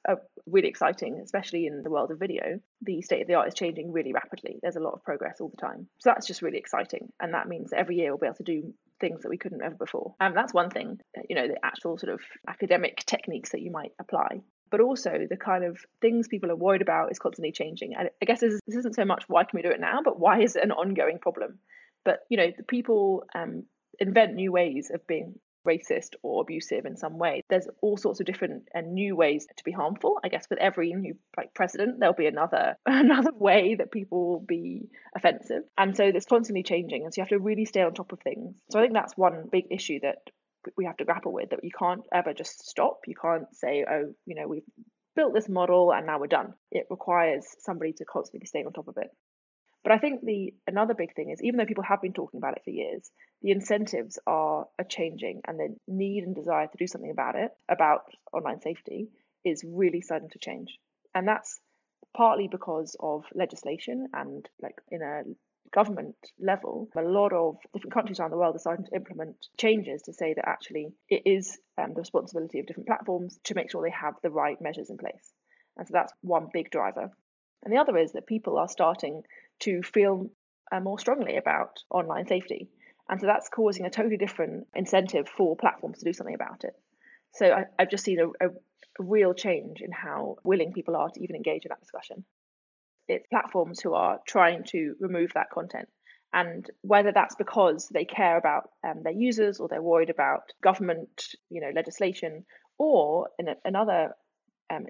really 0.46 0.68
exciting, 0.68 1.20
especially 1.24 1.66
in 1.66 1.82
the 1.82 1.90
world 1.90 2.10
of 2.10 2.18
video. 2.18 2.60
The 2.82 3.02
state 3.02 3.22
of 3.22 3.28
the 3.28 3.34
art 3.34 3.48
is 3.48 3.54
changing 3.54 3.92
really 3.92 4.12
rapidly. 4.12 4.58
There's 4.62 4.76
a 4.76 4.80
lot 4.80 4.94
of 4.94 5.02
progress 5.02 5.40
all 5.40 5.50
the 5.50 5.60
time, 5.60 5.88
so 5.98 6.10
that's 6.10 6.26
just 6.26 6.42
really 6.42 6.58
exciting, 6.58 7.08
and 7.20 7.34
that 7.34 7.48
means 7.48 7.72
every 7.72 7.96
year 7.96 8.10
we'll 8.10 8.18
be 8.18 8.26
able 8.26 8.36
to 8.36 8.42
do 8.44 8.74
things 9.00 9.22
that 9.22 9.30
we 9.30 9.38
couldn't 9.38 9.62
ever 9.62 9.74
before. 9.74 10.14
And 10.20 10.28
um, 10.28 10.34
that's 10.34 10.52
one 10.52 10.70
thing, 10.70 11.00
you 11.28 11.34
know, 11.34 11.48
the 11.48 11.64
actual 11.64 11.98
sort 11.98 12.12
of 12.12 12.20
academic 12.46 13.04
techniques 13.06 13.50
that 13.50 13.62
you 13.62 13.70
might 13.70 13.92
apply 13.98 14.42
but 14.70 14.80
also 14.80 15.26
the 15.28 15.36
kind 15.36 15.64
of 15.64 15.78
things 16.00 16.28
people 16.28 16.50
are 16.50 16.56
worried 16.56 16.82
about 16.82 17.10
is 17.10 17.18
constantly 17.18 17.52
changing. 17.52 17.94
And 17.98 18.08
I 18.22 18.24
guess 18.24 18.40
this, 18.40 18.60
isn't 18.68 18.94
so 18.94 19.04
much 19.04 19.24
why 19.26 19.44
can 19.44 19.56
we 19.56 19.62
do 19.62 19.70
it 19.70 19.80
now, 19.80 20.00
but 20.04 20.18
why 20.18 20.40
is 20.40 20.56
it 20.56 20.62
an 20.62 20.70
ongoing 20.70 21.18
problem? 21.18 21.58
But 22.04 22.20
you 22.28 22.36
know, 22.36 22.52
the 22.56 22.62
people 22.62 23.24
um, 23.34 23.64
invent 23.98 24.34
new 24.34 24.52
ways 24.52 24.90
of 24.92 25.06
being 25.06 25.34
racist 25.66 26.10
or 26.22 26.42
abusive 26.42 26.86
in 26.86 26.96
some 26.96 27.18
way. 27.18 27.42
There's 27.48 27.68
all 27.80 27.96
sorts 27.96 28.20
of 28.20 28.26
different 28.26 28.68
and 28.74 28.94
new 28.94 29.16
ways 29.16 29.46
to 29.56 29.64
be 29.64 29.72
harmful. 29.72 30.18
I 30.24 30.28
guess 30.28 30.46
with 30.48 30.58
every 30.58 30.92
new 30.92 31.16
like 31.36 31.54
president, 31.54 32.00
there'll 32.00 32.14
be 32.14 32.26
another 32.26 32.76
another 32.86 33.32
way 33.34 33.76
that 33.76 33.92
people 33.92 34.28
will 34.28 34.40
be 34.46 34.88
offensive, 35.16 35.62
and 35.76 35.96
so 35.96 36.04
it's 36.04 36.26
constantly 36.26 36.62
changing. 36.62 37.04
And 37.04 37.12
so 37.12 37.20
you 37.20 37.22
have 37.22 37.30
to 37.30 37.38
really 37.38 37.64
stay 37.64 37.82
on 37.82 37.94
top 37.94 38.12
of 38.12 38.20
things. 38.20 38.56
So 38.70 38.78
I 38.78 38.82
think 38.82 38.94
that's 38.94 39.16
one 39.16 39.48
big 39.50 39.66
issue 39.70 40.00
that 40.02 40.18
we 40.76 40.84
have 40.84 40.96
to 40.98 41.04
grapple 41.04 41.32
with 41.32 41.50
that 41.50 41.64
you 41.64 41.70
can't 41.76 42.02
ever 42.12 42.34
just 42.34 42.68
stop. 42.68 43.00
You 43.06 43.14
can't 43.20 43.46
say, 43.54 43.84
oh, 43.90 44.12
you 44.26 44.34
know, 44.34 44.46
we've 44.46 44.64
built 45.16 45.34
this 45.34 45.48
model 45.48 45.92
and 45.92 46.06
now 46.06 46.18
we're 46.18 46.26
done. 46.26 46.54
It 46.70 46.86
requires 46.90 47.46
somebody 47.60 47.92
to 47.94 48.04
constantly 48.04 48.40
be 48.40 48.46
staying 48.46 48.66
on 48.66 48.72
top 48.72 48.88
of 48.88 48.96
it. 48.98 49.10
But 49.82 49.92
I 49.92 49.98
think 49.98 50.20
the 50.22 50.52
another 50.66 50.94
big 50.94 51.14
thing 51.14 51.30
is 51.30 51.42
even 51.42 51.58
though 51.58 51.64
people 51.64 51.84
have 51.84 52.02
been 52.02 52.12
talking 52.12 52.38
about 52.38 52.56
it 52.56 52.62
for 52.64 52.70
years, 52.70 53.10
the 53.42 53.50
incentives 53.50 54.18
are, 54.26 54.66
are 54.78 54.84
changing 54.88 55.40
and 55.46 55.58
the 55.58 55.76
need 55.88 56.24
and 56.24 56.34
desire 56.34 56.66
to 56.66 56.78
do 56.78 56.86
something 56.86 57.10
about 57.10 57.34
it, 57.34 57.50
about 57.68 58.02
online 58.32 58.60
safety, 58.60 59.08
is 59.44 59.64
really 59.66 60.02
starting 60.02 60.28
to 60.30 60.38
change. 60.38 60.78
And 61.14 61.26
that's 61.26 61.60
partly 62.14 62.48
because 62.48 62.94
of 63.00 63.24
legislation 63.34 64.08
and 64.12 64.46
like 64.60 64.76
in 64.90 65.00
a 65.00 65.22
government 65.72 66.16
level, 66.38 66.88
a 66.96 67.02
lot 67.02 67.32
of 67.32 67.56
different 67.72 67.94
countries 67.94 68.18
around 68.18 68.30
the 68.30 68.36
world 68.36 68.56
are 68.56 68.60
starting 68.60 68.84
to 68.86 68.94
implement 68.94 69.36
changes 69.56 70.02
to 70.02 70.12
say 70.12 70.34
that 70.34 70.48
actually 70.48 70.88
it 71.08 71.22
is 71.24 71.58
um, 71.78 71.94
the 71.94 72.00
responsibility 72.00 72.58
of 72.58 72.66
different 72.66 72.88
platforms 72.88 73.38
to 73.44 73.54
make 73.54 73.70
sure 73.70 73.82
they 73.82 73.90
have 73.90 74.14
the 74.22 74.30
right 74.30 74.60
measures 74.60 74.90
in 74.90 74.98
place. 74.98 75.32
And 75.76 75.86
so 75.86 75.92
that's 75.92 76.12
one 76.22 76.48
big 76.52 76.70
driver. 76.70 77.10
And 77.62 77.72
the 77.72 77.78
other 77.78 77.96
is 77.96 78.12
that 78.12 78.26
people 78.26 78.58
are 78.58 78.68
starting 78.68 79.22
to 79.60 79.82
feel 79.82 80.30
uh, 80.72 80.80
more 80.80 80.98
strongly 80.98 81.36
about 81.36 81.78
online 81.90 82.26
safety. 82.26 82.68
And 83.08 83.20
so 83.20 83.26
that's 83.26 83.48
causing 83.48 83.86
a 83.86 83.90
totally 83.90 84.16
different 84.16 84.68
incentive 84.74 85.28
for 85.28 85.56
platforms 85.56 85.98
to 85.98 86.04
do 86.04 86.12
something 86.12 86.34
about 86.34 86.64
it. 86.64 86.74
So 87.34 87.52
I, 87.52 87.64
have 87.78 87.90
just 87.90 88.04
seen 88.04 88.18
a, 88.20 88.46
a 88.46 88.50
real 88.98 89.34
change 89.34 89.80
in 89.80 89.90
how 89.92 90.36
willing 90.44 90.72
people 90.72 90.96
are 90.96 91.08
to 91.08 91.22
even 91.22 91.36
engage 91.36 91.64
in 91.64 91.70
that 91.70 91.80
discussion 91.80 92.24
it's 93.10 93.26
platforms 93.26 93.80
who 93.80 93.94
are 93.94 94.20
trying 94.26 94.64
to 94.64 94.94
remove 95.00 95.32
that 95.34 95.50
content. 95.50 95.88
And 96.32 96.64
whether 96.82 97.10
that's 97.12 97.34
because 97.34 97.88
they 97.88 98.04
care 98.04 98.36
about 98.36 98.70
um, 98.84 99.02
their 99.02 99.12
users 99.12 99.58
or 99.58 99.66
they're 99.68 99.82
worried 99.82 100.10
about 100.10 100.52
government, 100.62 101.34
you 101.48 101.60
know, 101.60 101.72
legislation, 101.74 102.44
or 102.78 103.28
a, 103.40 103.56
another 103.64 104.12
um, 104.72 104.86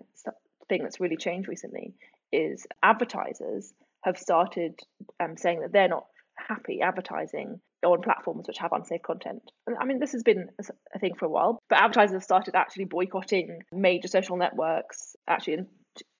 thing 0.68 0.82
that's 0.82 1.00
really 1.00 1.16
changed 1.16 1.48
recently 1.48 1.94
is 2.30 2.66
advertisers 2.82 3.72
have 4.02 4.18
started 4.18 4.78
um, 5.18 5.36
saying 5.36 5.60
that 5.60 5.72
they're 5.72 5.88
not 5.88 6.06
happy 6.48 6.80
advertising 6.80 7.60
on 7.84 8.02
platforms 8.02 8.46
which 8.46 8.58
have 8.58 8.72
unsafe 8.72 9.02
content. 9.02 9.42
I 9.80 9.84
mean, 9.84 10.00
this 10.00 10.12
has 10.12 10.22
been 10.22 10.48
a 10.94 10.98
thing 10.98 11.14
for 11.18 11.24
a 11.24 11.30
while, 11.30 11.58
but 11.68 11.78
advertisers 11.78 12.14
have 12.14 12.22
started 12.22 12.54
actually 12.54 12.84
boycotting 12.84 13.62
major 13.72 14.08
social 14.08 14.36
networks. 14.36 15.16
Actually, 15.28 15.54
in 15.54 15.66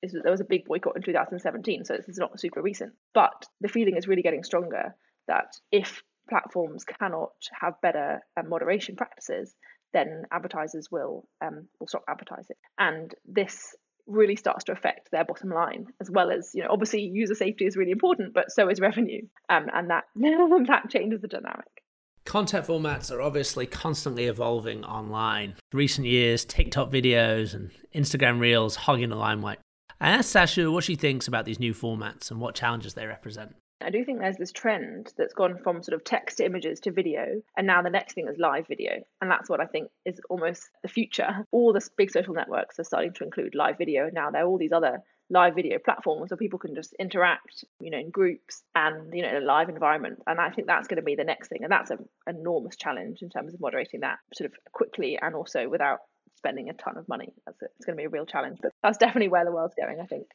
there 0.03 0.31
was 0.31 0.41
a 0.41 0.45
big 0.45 0.65
boycott 0.65 0.97
in 0.97 1.03
2017, 1.03 1.85
so 1.85 1.97
this 1.97 2.09
is 2.09 2.19
not 2.19 2.39
super 2.41 2.63
recent. 2.63 2.93
But 3.15 3.45
the 3.61 3.69
feeling 3.69 3.97
is 3.97 4.09
really 4.09 4.23
getting 4.23 4.43
stronger 4.43 4.95
that 5.29 5.53
if 5.71 6.03
platforms 6.29 6.85
cannot 6.85 7.33
have 7.61 7.81
better 7.81 8.21
um, 8.37 8.49
moderation 8.49 8.97
practices, 8.97 9.55
then 9.93 10.25
advertisers 10.33 10.89
will 10.91 11.29
um, 11.41 11.69
will 11.79 11.89
stop 11.89 12.05
advertising, 12.09 12.57
and 12.79 13.15
this 13.27 13.75
really 14.11 14.37
starts 14.37 14.65
to 14.65 14.73
affect 14.73 15.11
their 15.11 15.25
bottom 15.25 15.51
line 15.51 15.87
as 16.01 16.11
well 16.11 16.31
as 16.31 16.51
you 16.55 16.63
know 16.63 16.69
obviously 16.71 17.03
user 17.03 17.35
safety 17.35 17.67
is 17.67 17.77
really 17.77 17.93
important, 17.93 18.35
but 18.35 18.51
so 18.51 18.69
is 18.69 18.81
revenue, 18.81 19.23
um, 19.49 19.67
and 19.73 19.91
that 19.91 20.05
that 20.17 20.91
changes 20.91 21.21
the 21.21 21.29
dynamic. 21.29 21.83
Content 22.25 22.67
formats 22.67 23.11
are 23.11 23.23
obviously 23.23 23.67
constantly 23.67 24.27
evolving 24.27 24.85
online. 24.85 25.55
Recent 25.73 26.07
years, 26.07 26.45
TikTok 26.45 26.91
videos 26.91 27.55
and 27.55 27.71
Instagram 27.95 28.41
Reels 28.41 28.77
hogging 28.77 29.09
the 29.09 29.17
limelight. 29.17 29.59
I 30.01 30.11
asked 30.11 30.31
Sasha 30.31 30.71
what 30.71 30.85
she 30.85 30.97
thinks 30.97 31.27
about 31.27 31.45
these 31.45 31.59
new 31.59 31.75
formats 31.75 32.31
and 32.31 32.41
what 32.41 32.55
challenges 32.55 32.95
they 32.95 33.07
represent. 33.07 33.55
I 33.83 33.91
do 33.91 34.05
think 34.05 34.19
there's 34.21 34.37
this 34.37 34.53
trend 34.53 35.13
that's 35.17 35.35
gone 35.35 35.59
from 35.63 35.83
sort 35.83 35.95
of 35.95 36.05
text 36.05 36.39
to 36.39 36.45
images 36.45 36.81
to 36.81 36.93
video, 36.93 37.43
and 37.57 37.67
now 37.67 37.83
the 37.83 37.91
next 37.91 38.15
thing 38.15 38.29
is 38.29 38.39
live 38.39 38.67
video. 38.67 39.03
And 39.21 39.31
that's 39.31 39.49
what 39.49 39.61
I 39.61 39.67
think 39.67 39.91
is 40.05 40.21
almost 40.29 40.69
the 40.83 40.89
future. 40.89 41.47
All 41.51 41.73
the 41.73 41.87
big 41.97 42.11
social 42.11 42.35
networks 42.35 42.79
are 42.79 42.85
starting 42.85 43.13
to 43.15 43.25
include 43.25 43.55
live 43.55 43.79
video. 43.79 44.11
Now 44.13 44.31
there 44.31 44.43
are 44.45 44.47
all 44.47 44.59
these 44.59 44.73
other 44.73 45.03
live 45.31 45.55
video 45.55 45.79
platforms 45.79 46.31
where 46.31 46.37
people 46.37 46.59
can 46.59 46.75
just 46.75 46.93
interact, 46.99 47.65
you 47.81 47.91
know, 47.91 47.99
in 47.99 48.11
groups 48.11 48.63
and, 48.75 49.15
you 49.15 49.23
know, 49.23 49.29
in 49.29 49.37
a 49.37 49.47
live 49.47 49.69
environment. 49.69 50.21
And 50.27 50.41
I 50.41 50.51
think 50.51 50.67
that's 50.67 50.89
going 50.89 50.97
to 50.97 51.03
be 51.03 51.15
the 51.15 51.25
next 51.25 51.49
thing. 51.49 51.63
And 51.63 51.71
that's 51.71 51.91
an 51.91 52.09
enormous 52.27 52.77
challenge 52.77 53.23
in 53.23 53.31
terms 53.31 53.55
of 53.55 53.61
moderating 53.61 54.01
that 54.01 54.19
sort 54.35 54.51
of 54.51 54.59
quickly 54.73 55.19
and 55.21 55.35
also 55.35 55.69
without 55.69 56.01
spending 56.37 56.69
a 56.69 56.73
ton 56.73 56.97
of 56.97 57.09
money. 57.09 57.33
That's 57.47 57.63
it's 57.63 57.85
going 57.85 57.97
to 57.97 58.01
be 58.01 58.07
a 58.07 58.11
real 58.11 58.27
challenge, 58.27 58.59
but 58.61 58.73
that's 58.83 58.99
definitely 58.99 59.29
where 59.29 59.45
the 59.45 59.53
world's 59.53 59.75
going. 59.75 60.01
I 60.01 60.07
think. 60.07 60.27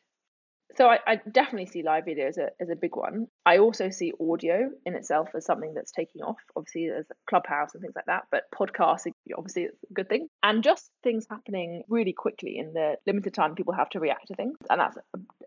So 0.77 0.87
I, 0.89 0.99
I 1.07 1.21
definitely 1.31 1.67
see 1.67 1.83
live 1.83 2.05
video 2.05 2.27
as 2.27 2.37
a 2.37 2.49
as 2.59 2.69
a 2.69 2.75
big 2.75 2.95
one. 2.95 3.27
I 3.45 3.59
also 3.59 3.89
see 3.89 4.13
audio 4.19 4.69
in 4.85 4.95
itself 4.95 5.29
as 5.35 5.45
something 5.45 5.73
that's 5.73 5.91
taking 5.91 6.21
off. 6.21 6.37
Obviously, 6.55 6.87
there's 6.89 7.05
Clubhouse 7.29 7.73
and 7.73 7.81
things 7.81 7.95
like 7.95 8.05
that, 8.07 8.23
but 8.31 8.43
podcasting 8.53 9.11
obviously 9.37 9.63
it's 9.63 9.77
a 9.89 9.93
good 9.93 10.09
thing. 10.09 10.27
And 10.43 10.63
just 10.63 10.89
things 11.03 11.25
happening 11.29 11.83
really 11.87 12.13
quickly 12.13 12.57
in 12.57 12.73
the 12.73 12.95
limited 13.07 13.33
time 13.33 13.55
people 13.55 13.73
have 13.73 13.89
to 13.91 13.99
react 13.99 14.27
to 14.27 14.35
things. 14.35 14.57
And 14.69 14.79
that's 14.81 14.97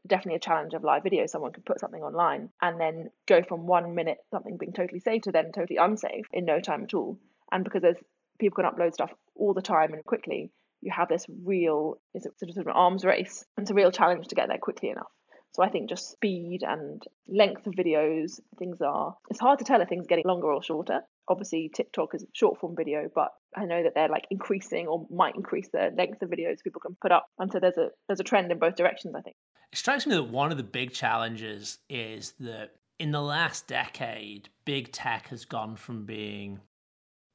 definitely 0.06 0.36
a 0.36 0.40
challenge 0.40 0.74
of 0.74 0.84
live 0.84 1.02
video. 1.02 1.26
Someone 1.26 1.52
can 1.52 1.62
put 1.62 1.80
something 1.80 2.02
online 2.02 2.48
and 2.62 2.80
then 2.80 3.10
go 3.26 3.42
from 3.42 3.66
one 3.66 3.94
minute 3.94 4.18
something 4.30 4.56
being 4.56 4.72
totally 4.72 5.00
safe 5.00 5.22
to 5.22 5.32
then 5.32 5.52
totally 5.52 5.76
unsafe 5.76 6.26
in 6.32 6.46
no 6.46 6.60
time 6.60 6.84
at 6.84 6.94
all. 6.94 7.18
And 7.52 7.64
because 7.64 7.82
there's 7.82 7.96
people 8.38 8.62
can 8.62 8.70
upload 8.70 8.94
stuff 8.94 9.12
all 9.34 9.52
the 9.52 9.62
time 9.62 9.92
and 9.92 10.04
quickly, 10.04 10.50
you 10.80 10.92
have 10.94 11.08
this 11.08 11.26
real 11.44 12.00
it's 12.14 12.26
sort 12.38 12.50
of 12.50 12.66
an 12.66 12.72
arms 12.72 13.04
race. 13.04 13.44
And 13.56 13.64
it's 13.64 13.70
a 13.70 13.74
real 13.74 13.90
challenge 13.90 14.28
to 14.28 14.34
get 14.34 14.48
there 14.48 14.58
quickly 14.58 14.90
enough. 14.90 15.10
So 15.52 15.62
I 15.62 15.70
think 15.70 15.88
just 15.88 16.10
speed 16.10 16.60
and 16.62 17.02
length 17.26 17.66
of 17.66 17.74
videos, 17.74 18.38
things 18.58 18.80
are 18.80 19.16
it's 19.30 19.40
hard 19.40 19.58
to 19.60 19.64
tell 19.64 19.80
if 19.80 19.88
things 19.88 20.04
are 20.04 20.08
getting 20.08 20.26
longer 20.26 20.52
or 20.52 20.62
shorter. 20.62 21.00
Obviously 21.28 21.70
TikTok 21.74 22.14
is 22.14 22.24
short 22.32 22.60
form 22.60 22.76
video, 22.76 23.08
but 23.14 23.30
I 23.56 23.64
know 23.64 23.82
that 23.82 23.94
they're 23.94 24.08
like 24.08 24.26
increasing 24.30 24.86
or 24.86 25.06
might 25.10 25.34
increase 25.34 25.68
the 25.72 25.90
length 25.96 26.22
of 26.22 26.30
videos 26.30 26.62
people 26.62 26.80
can 26.80 26.96
put 27.00 27.12
up. 27.12 27.26
And 27.38 27.50
so 27.50 27.58
there's 27.60 27.78
a 27.78 27.88
there's 28.06 28.20
a 28.20 28.24
trend 28.24 28.52
in 28.52 28.58
both 28.58 28.76
directions, 28.76 29.14
I 29.16 29.22
think. 29.22 29.36
It 29.72 29.78
strikes 29.78 30.06
me 30.06 30.14
that 30.14 30.24
one 30.24 30.50
of 30.50 30.56
the 30.56 30.62
big 30.62 30.92
challenges 30.92 31.78
is 31.88 32.34
that 32.40 32.70
in 32.98 33.10
the 33.10 33.22
last 33.22 33.66
decade, 33.66 34.48
big 34.64 34.92
tech 34.92 35.28
has 35.28 35.44
gone 35.44 35.76
from 35.76 36.04
being 36.04 36.60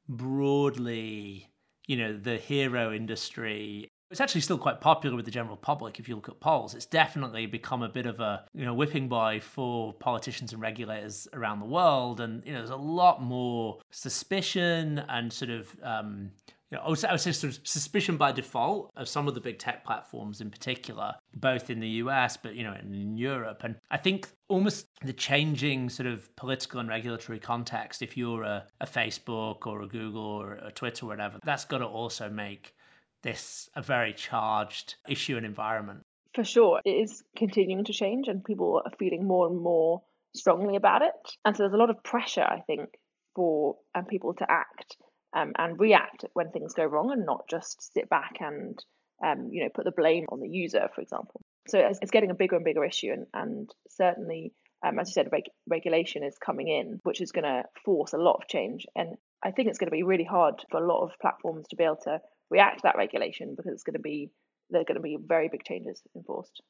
broadly, 0.10 1.53
you 1.88 1.98
know, 1.98 2.18
the 2.18 2.38
hero 2.38 2.94
industry. 2.94 3.90
It's 4.12 4.22
actually 4.22 4.42
still 4.42 4.60
quite 4.60 4.80
popular 4.80 5.16
with 5.16 5.26
the 5.26 5.32
general 5.32 5.58
public 5.58 6.00
if 6.00 6.08
you 6.08 6.16
look 6.16 6.30
at 6.30 6.40
polls. 6.40 6.76
It's 6.76 6.86
definitely 6.86 7.48
become 7.48 7.82
a 7.82 7.90
bit 7.90 8.06
of 8.06 8.20
a, 8.20 8.46
you 8.54 8.64
know, 8.64 8.74
whipping 8.74 9.08
boy 9.10 9.40
for 9.42 9.94
politicians 9.94 10.54
and 10.54 10.62
regulators 10.62 11.28
around 11.34 11.60
the 11.60 11.66
world. 11.66 12.20
And, 12.20 12.46
you 12.46 12.52
know, 12.52 12.60
there's 12.60 12.70
a 12.70 12.76
lot 12.76 13.24
more 13.24 13.80
suspicion 13.92 15.00
and 15.10 15.34
sort 15.34 15.50
of 15.50 15.76
um, 15.82 16.30
you 16.74 16.80
know, 16.80 16.86
I 16.86 16.90
would 16.90 16.98
say, 16.98 17.08
I 17.08 17.12
would 17.12 17.22
say 17.22 17.32
sort 17.32 17.54
of 17.54 17.68
suspicion 17.68 18.18
by 18.18 18.32
default 18.32 18.92
of 18.96 19.08
some 19.08 19.28
of 19.28 19.36
the 19.36 19.40
big 19.40 19.60
tech 19.60 19.86
platforms 19.86 20.42
in 20.42 20.50
particular, 20.50 21.14
both 21.36 21.70
in 21.70 21.80
the 21.80 21.88
US, 21.88 22.36
but 22.36 22.56
you 22.56 22.64
know, 22.64 22.74
in 22.74 23.16
Europe. 23.16 23.62
And 23.64 23.76
I 23.92 23.98
think 23.98 24.28
almost 24.48 24.88
the 25.06 25.14
changing 25.14 25.92
sort 25.92 26.08
of 26.08 26.36
political 26.36 26.80
and 26.80 26.90
regulatory 26.90 27.38
context, 27.38 28.02
if 28.02 28.18
you're 28.18 28.42
a, 28.42 28.66
a 28.82 28.88
Facebook 28.88 29.68
or 29.68 29.84
a 29.84 29.88
Google 29.88 30.26
or 30.26 30.54
a 30.64 30.72
Twitter 30.72 31.06
or 31.06 31.10
whatever, 31.10 31.38
that's 31.44 31.66
got 31.66 31.78
to 31.78 31.86
also 31.86 32.28
make 32.28 32.74
this 33.22 33.70
a 33.76 33.82
very 33.84 34.12
charged 34.12 34.96
issue 35.08 35.38
and 35.38 35.46
environment. 35.46 36.02
For 36.34 36.44
sure. 36.44 36.82
It 36.84 36.90
is 36.90 37.24
continuing 37.38 37.86
to 37.86 37.94
change 37.94 38.28
and 38.28 38.44
people 38.44 38.82
are 38.84 38.92
feeling 38.98 39.28
more 39.28 39.46
and 39.46 39.62
more 39.62 40.02
strongly 40.36 40.76
about 40.76 41.04
it. 41.04 41.14
And 41.46 41.56
so 41.56 41.62
there's 41.62 41.74
a 41.74 41.78
lot 41.78 41.92
of 41.92 42.04
pressure, 42.04 42.42
I 42.42 42.62
think, 42.62 42.96
for 43.36 43.78
um, 43.94 44.06
people 44.06 44.34
to 44.34 44.46
act 44.50 44.98
um, 45.36 45.54
and 45.58 45.80
react 45.80 46.26
when 46.34 46.52
things 46.52 46.74
go 46.74 46.86
wrong 46.86 47.12
and 47.12 47.26
not 47.26 47.48
just 47.50 47.94
sit 47.94 48.10
back 48.10 48.38
and 48.40 48.78
um, 49.24 49.50
you 49.52 49.64
know 49.64 49.70
put 49.74 49.86
the 49.86 49.92
blame 49.92 50.26
on 50.30 50.40
the 50.40 50.50
user, 50.50 50.90
for 50.94 51.02
example. 51.02 51.42
So 51.68 51.80
it's, 51.80 52.12
getting 52.12 52.32
a 52.32 52.36
bigger 52.36 52.58
and 52.58 52.66
bigger 52.66 52.84
issue, 52.84 53.12
and, 53.12 53.26
and 53.34 53.70
certainly, 53.90 54.54
um, 54.86 55.00
as 55.00 55.10
you 55.10 55.14
said, 55.14 55.30
reg- 55.32 55.52
regulation 55.68 56.24
is 56.24 56.38
coming 56.38 56.68
in, 56.68 57.00
which 57.04 57.22
is 57.22 57.32
going 57.32 57.46
to 57.46 57.64
force 57.86 58.12
a 58.12 58.18
lot 58.18 58.36
of 58.36 58.50
change. 58.50 58.86
And 58.96 59.16
I 59.44 59.52
think 59.52 59.70
it's 59.70 59.78
going 59.78 59.88
to 59.88 59.96
be 59.96 60.04
really 60.04 60.26
hard 60.26 60.56
for 60.70 60.84
a 60.84 60.86
lot 60.86 61.04
of 61.04 61.12
platforms 61.22 61.68
to 61.70 61.78
be 61.78 61.86
able 61.86 62.02
to 62.04 62.20
react 62.50 62.80
to 62.80 62.84
that 62.84 62.98
regulation 62.98 63.56
because 63.56 63.72
it's 63.72 63.84
going 63.84 63.94
to 63.94 64.00
be 64.00 64.30
there 64.70 64.82
are 64.82 64.86
going 64.86 64.96
to 64.96 65.02
be 65.02 65.18
very 65.26 65.50
big 65.50 65.64
changes 65.64 66.02
enforced. 66.16 66.62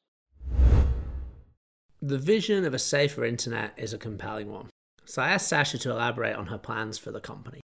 The 2.02 2.18
vision 2.18 2.64
of 2.64 2.74
a 2.74 2.78
safer 2.78 3.24
internet 3.24 3.72
is 3.76 3.94
a 3.94 3.98
compelling 3.98 4.52
one. 4.52 4.68
So 5.06 5.22
I 5.22 5.30
asked 5.30 5.48
Sasha 5.48 5.78
to 5.78 5.90
elaborate 5.90 6.36
on 6.36 6.46
her 6.46 6.58
plans 6.58 6.98
for 6.98 7.10
the 7.10 7.20
company. 7.20 7.63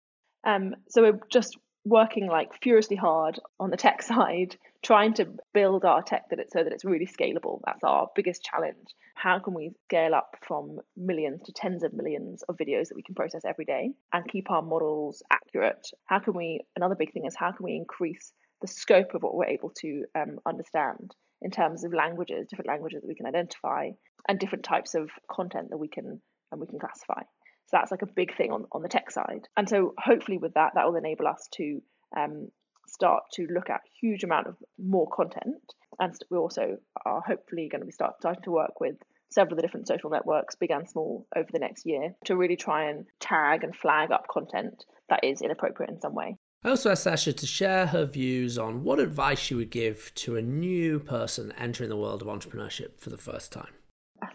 Um, 0.47 0.75
so 0.88 1.01
we're 1.01 1.19
just 1.29 1.57
working 1.83 2.27
like 2.27 2.49
furiously 2.62 2.95
hard 2.95 3.39
on 3.60 3.69
the 3.69 3.77
tech 3.77 4.01
side, 4.13 4.55
trying 4.81 5.13
to 5.15 5.27
build 5.53 5.83
our 5.86 6.01
tech 6.01 6.29
that 6.29 6.39
it 6.39 6.51
so 6.51 6.63
that 6.63 6.71
it's 6.71 6.86
really 6.86 7.05
scalable. 7.05 7.60
That's 7.65 7.83
our 7.83 8.07
biggest 8.15 8.43
challenge. 8.43 8.88
How 9.13 9.39
can 9.39 9.53
we 9.53 9.71
scale 9.83 10.15
up 10.15 10.38
from 10.47 10.79
millions 10.95 11.41
to 11.43 11.51
tens 11.51 11.83
of 11.83 11.93
millions 11.93 12.43
of 12.47 12.55
videos 12.57 12.88
that 12.88 12.95
we 12.95 13.03
can 13.03 13.15
process 13.15 13.43
every 13.45 13.65
day 13.65 13.91
and 14.13 14.27
keep 14.27 14.49
our 14.49 14.62
models 14.62 15.21
accurate? 15.31 15.88
How 16.05 16.19
can 16.19 16.33
we? 16.33 16.62
Another 16.75 16.95
big 16.95 17.13
thing 17.13 17.25
is 17.25 17.36
how 17.36 17.51
can 17.51 17.65
we 17.65 17.75
increase 17.75 18.31
the 18.62 18.67
scope 18.67 19.13
of 19.13 19.23
what 19.23 19.36
we're 19.36 19.45
able 19.45 19.71
to 19.81 20.05
um, 20.15 20.39
understand 20.45 21.13
in 21.41 21.51
terms 21.51 21.83
of 21.83 21.93
languages, 21.93 22.47
different 22.49 22.69
languages 22.69 23.01
that 23.01 23.07
we 23.07 23.15
can 23.15 23.27
identify, 23.27 23.89
and 24.27 24.39
different 24.39 24.63
types 24.63 24.95
of 24.95 25.10
content 25.29 25.69
that 25.69 25.77
we 25.77 25.88
can 25.88 26.21
and 26.51 26.62
we 26.62 26.67
can 26.67 26.79
classify. 26.79 27.21
So 27.67 27.77
that's 27.77 27.91
like 27.91 28.01
a 28.01 28.08
big 28.08 28.36
thing 28.36 28.51
on, 28.51 28.65
on 28.71 28.82
the 28.82 28.89
tech 28.89 29.12
side. 29.12 29.47
And 29.58 29.67
so 29.67 29.93
hopefully 29.97 30.38
with 30.38 30.53
that, 30.53 30.73
that 30.75 30.86
will 30.86 30.95
enable 30.95 31.27
us 31.27 31.47
to 31.56 31.82
um, 32.15 32.49
start 32.88 33.23
to 33.34 33.47
look 33.53 33.69
at 33.69 33.82
huge 34.01 34.23
amount 34.23 34.47
of 34.47 34.56
more 34.77 35.08
content. 35.10 35.73
And 35.99 36.13
we 36.30 36.38
also 36.38 36.77
are 37.06 37.21
hopefully 37.25 37.67
going 37.69 37.82
to 37.82 37.86
be 37.86 37.91
start, 37.91 38.15
starting 38.19 38.43
to 38.43 38.51
work 38.51 38.80
with 38.80 38.95
several 39.30 39.53
of 39.53 39.58
the 39.58 39.62
different 39.63 39.88
social 39.88 40.10
networks, 40.10 40.56
big 40.56 40.71
and 40.71 40.88
small, 40.88 41.27
over 41.36 41.49
the 41.51 41.60
next 41.60 41.86
year 41.86 42.15
to 42.25 42.38
really 42.38 42.56
try 42.56 42.89
and 42.89 43.06
tag 43.19 43.63
and 43.63 43.75
flag 43.75 44.12
up 44.12 44.27
content 44.30 44.86
that 45.10 45.23
is 45.23 45.41
inappropriate 45.41 45.91
in 45.91 45.99
some 45.99 46.15
way. 46.15 46.38
I 46.63 46.69
also 46.69 46.91
asked 46.91 47.03
Sasha 47.03 47.34
to 47.34 47.45
share 47.45 47.88
her 47.88 48.06
views 48.06 48.58
on 48.58 48.84
what 48.84 48.99
advice 48.99 49.39
she 49.39 49.56
would 49.56 49.69
give 49.69 50.12
to 50.15 50.38
a 50.38 50.41
new 50.41 50.99
person 50.99 51.53
entering 51.58 51.89
the 51.89 51.97
world 51.97 52.21
of 52.21 52.27
entrepreneurship 52.27 52.99
for 52.99 53.10
the 53.10 53.17
first 53.17 53.51
time. 53.51 53.73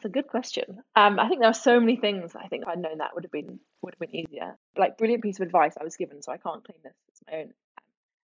That's 0.02 0.10
a 0.10 0.20
good 0.20 0.26
question. 0.26 0.82
Um, 0.96 1.20
I 1.20 1.28
think 1.28 1.40
there 1.40 1.50
are 1.50 1.54
so 1.54 1.78
many 1.78 1.94
things. 1.94 2.34
I 2.34 2.48
think 2.48 2.62
if 2.62 2.68
I'd 2.68 2.80
known 2.80 2.98
that 2.98 3.14
would 3.14 3.22
have 3.22 3.30
been 3.30 3.60
would 3.82 3.94
have 3.94 4.00
been 4.00 4.16
easier. 4.16 4.58
Like 4.76 4.98
brilliant 4.98 5.22
piece 5.22 5.38
of 5.38 5.46
advice 5.46 5.74
I 5.80 5.84
was 5.84 5.94
given, 5.94 6.22
so 6.22 6.32
I 6.32 6.38
can't 6.38 6.64
claim 6.64 6.78
this 6.82 6.96
as 7.12 7.20
my 7.30 7.38
own. 7.38 7.52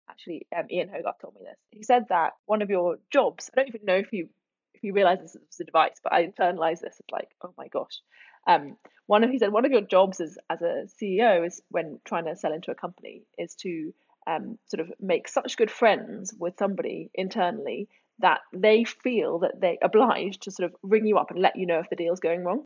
Actually, 0.09 0.47
um, 0.57 0.65
Ian 0.71 0.89
Hogarth 0.89 1.19
told 1.21 1.35
me 1.35 1.43
this. 1.45 1.59
He 1.71 1.83
said 1.83 2.07
that 2.09 2.33
one 2.47 2.63
of 2.63 2.71
your 2.71 2.97
jobs. 3.11 3.51
I 3.53 3.61
don't 3.61 3.69
even 3.69 3.85
know 3.85 3.97
if 3.97 4.11
you 4.11 4.31
if 4.73 4.85
you 4.85 4.95
realize 4.95 5.19
this 5.21 5.37
is 5.37 5.61
advice, 5.61 6.01
but 6.03 6.15
I 6.15 6.27
internalized 6.27 6.81
this. 6.81 6.97
It's 6.99 7.13
like, 7.13 7.29
oh 7.45 7.53
my 7.59 7.69
gosh. 7.69 8.01
Um, 8.47 8.79
one 9.07 9.23
of 9.23 9.29
he 9.29 9.39
said 9.39 9.53
one 9.53 9.67
of 9.67 9.71
your 9.73 9.83
jobs 9.83 10.19
as 10.23 10.39
as 10.49 10.63
a 10.63 10.87
CEO 10.99 11.47
is 11.47 11.61
when 11.69 12.01
trying 12.07 12.25
to 12.25 12.37
sell 12.37 12.55
into 12.55 12.71
a 12.71 12.75
company 12.75 13.25
is 13.37 13.55
to 13.57 13.93
um, 14.27 14.57
sort 14.65 14.81
of 14.81 14.95
make 14.99 15.29
such 15.29 15.59
good 15.59 15.71
friends 15.71 16.33
with 16.39 16.55
somebody 16.59 17.11
internally 17.15 17.91
that 18.21 18.41
they 18.53 18.85
feel 18.85 19.41
that 19.41 19.61
they're 19.61 19.77
obliged 19.83 20.43
to 20.43 20.51
sort 20.51 20.71
of 20.71 20.77
ring 20.83 21.07
you 21.07 21.19
up 21.19 21.31
and 21.31 21.41
let 21.41 21.57
you 21.57 21.67
know 21.67 21.81
if 21.81 21.91
the 21.91 21.97
deal's 21.97 22.21
going 22.21 22.45
wrong. 22.45 22.65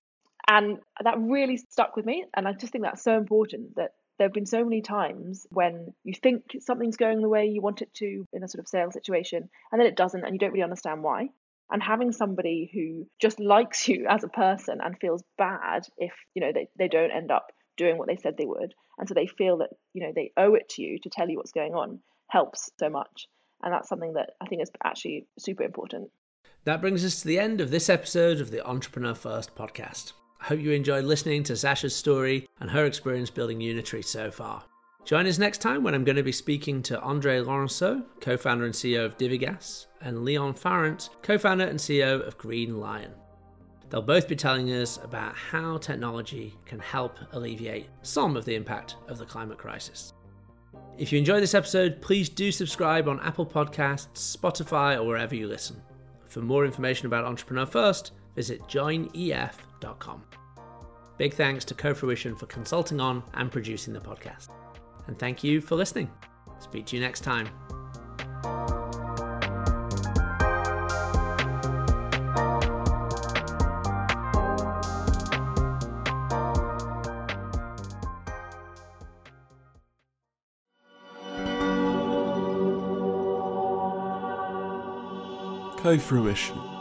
And 0.49 0.79
that 1.03 1.19
really 1.19 1.57
stuck 1.57 1.97
with 1.97 2.07
me. 2.07 2.25
And 2.35 2.49
I 2.49 2.53
just 2.53 2.73
think 2.73 2.85
that's 2.85 3.05
so 3.05 3.17
important 3.17 3.77
that 3.77 3.93
there 4.19 4.27
have 4.27 4.35
been 4.35 4.47
so 4.47 4.65
many 4.65 4.83
times 4.83 5.47
when 5.51 5.95
you 6.05 6.13
think 6.13 6.57
something's 6.61 6.97
going 6.97 7.23
the 7.23 7.29
way 7.29 7.47
you 7.47 7.63
want 7.63 7.83
it 7.83 7.93
to 7.95 8.27
in 8.33 8.43
a 8.43 8.49
sort 8.49 8.61
of 8.61 8.69
sales 8.69 8.95
situation, 8.95 9.49
and 9.73 9.81
then 9.81 9.87
it 9.87 9.97
doesn't, 9.97 10.25
and 10.25 10.35
you 10.35 10.39
don't 10.39 10.53
really 10.53 10.63
understand 10.63 11.03
why. 11.03 11.29
And 11.71 11.83
having 11.83 12.13
somebody 12.13 12.71
who 12.73 13.07
just 13.21 13.39
likes 13.39 13.89
you 13.89 14.07
as 14.09 14.25
a 14.25 14.29
person 14.29 14.81
and 14.83 14.99
feels 14.99 15.23
bad 15.39 15.87
if, 15.97 16.13
you 16.35 16.43
know, 16.43 16.53
they, 16.53 16.69
they 16.77 16.89
don't 16.89 17.13
end 17.13 17.31
up 17.31 17.53
doing 17.77 17.97
what 17.97 18.09
they 18.09 18.17
said 18.17 18.37
they 18.37 18.45
would. 18.45 18.75
And 18.99 19.09
so 19.09 19.15
they 19.15 19.27
feel 19.27 19.59
that, 19.59 19.71
you 19.95 20.03
know, 20.03 20.13
they 20.15 20.33
owe 20.37 20.55
it 20.55 20.69
to 20.71 20.83
you 20.83 20.99
to 20.99 21.11
tell 21.11 21.29
you 21.29 21.37
what's 21.37 21.53
going 21.53 21.75
on 21.75 22.01
helps 22.29 22.71
so 22.79 22.91
much. 22.91 23.27
And 23.63 23.73
that's 23.73 23.89
something 23.89 24.15
that 24.15 24.31
I 24.41 24.47
think 24.47 24.63
is 24.63 24.71
actually 24.85 25.27
super 25.39 25.63
important. 25.63 26.11
That 26.65 26.81
brings 26.81 27.05
us 27.05 27.21
to 27.23 27.29
the 27.29 27.39
end 27.39 27.61
of 27.61 27.71
this 27.71 27.89
episode 27.89 28.41
of 28.41 28.51
the 28.51 28.67
Entrepreneur 28.67 29.15
First 29.15 29.55
podcast. 29.55 30.13
I 30.41 30.45
hope 30.45 30.61
you 30.61 30.73
enjoyed 30.73 31.05
listening 31.05 31.43
to 31.45 31.57
Sasha's 31.57 31.95
story 31.95 32.49
and 32.61 32.71
her 32.71 32.87
experience 32.87 33.31
building 33.31 33.61
Unitary 33.61 34.03
so 34.03 34.31
far. 34.31 34.65
Join 35.05 35.27
us 35.27 35.39
next 35.39 35.59
time 35.59 35.83
when 35.83 35.95
I'm 35.95 36.05
going 36.05 36.17
to 36.17 36.23
be 36.23 36.33
speaking 36.33 36.83
to 36.83 37.01
Andre 37.01 37.41
Laurenceau, 37.41 38.05
co 38.21 38.37
founder 38.37 38.67
and 38.67 38.75
CEO 38.75 39.05
of 39.05 39.17
Divigas, 39.17 39.87
and 40.03 40.25
Leon 40.25 40.55
Farrant, 40.55 41.09
co 41.23 41.39
founder 41.39 41.65
and 41.65 41.79
CEO 41.79 42.27
of 42.27 42.39
Green 42.39 42.81
Li-ion. 42.81 43.13
They'll 43.89 44.03
both 44.03 44.29
be 44.29 44.37
telling 44.37 44.71
us 44.71 44.99
about 45.03 45.35
how 45.35 45.79
technology 45.79 46.55
can 46.65 46.79
help 46.79 47.19
alleviate 47.33 47.89
some 48.03 48.37
of 48.37 48.45
the 48.45 48.55
impact 48.55 48.97
of 49.09 49.19
the 49.19 49.27
climate 49.27 49.59
crisis. 49.59 50.13
If 51.01 51.13
you 51.13 51.19
enjoyed 51.19 51.43
this 51.43 51.55
episode, 51.55 52.03
please 52.03 52.29
do 52.29 52.53
subscribe 52.53 53.09
on 53.09 53.21
Apple 53.21 53.47
Podcasts, 53.47 54.37
Spotify, 54.37 54.99
or 54.99 55.05
wherever 55.05 55.35
you 55.35 55.49
listen. 55.49 55.81
For 56.29 56.41
more 56.41 56.67
information 56.67 57.07
about 57.07 57.25
Entrepreneur 57.25 57.65
First, 57.65 58.13
visit 58.37 58.61
joinef.com. 58.65 60.23
Big 61.17 61.33
thanks 61.33 61.65
to 61.65 61.75
Cofruition 61.75 62.39
for 62.39 62.45
consulting 62.45 63.01
on 63.01 63.23
and 63.33 63.51
producing 63.51 63.95
the 63.95 64.01
podcast. 64.01 64.51
And 65.07 65.19
thank 65.19 65.43
you 65.43 65.63
for 65.63 65.75
listening. 65.75 66.11
Speak 66.59 66.85
to 66.87 66.97
you 66.97 67.03
next 67.03 67.21
time. 67.21 67.49
Cofruition 85.91 86.80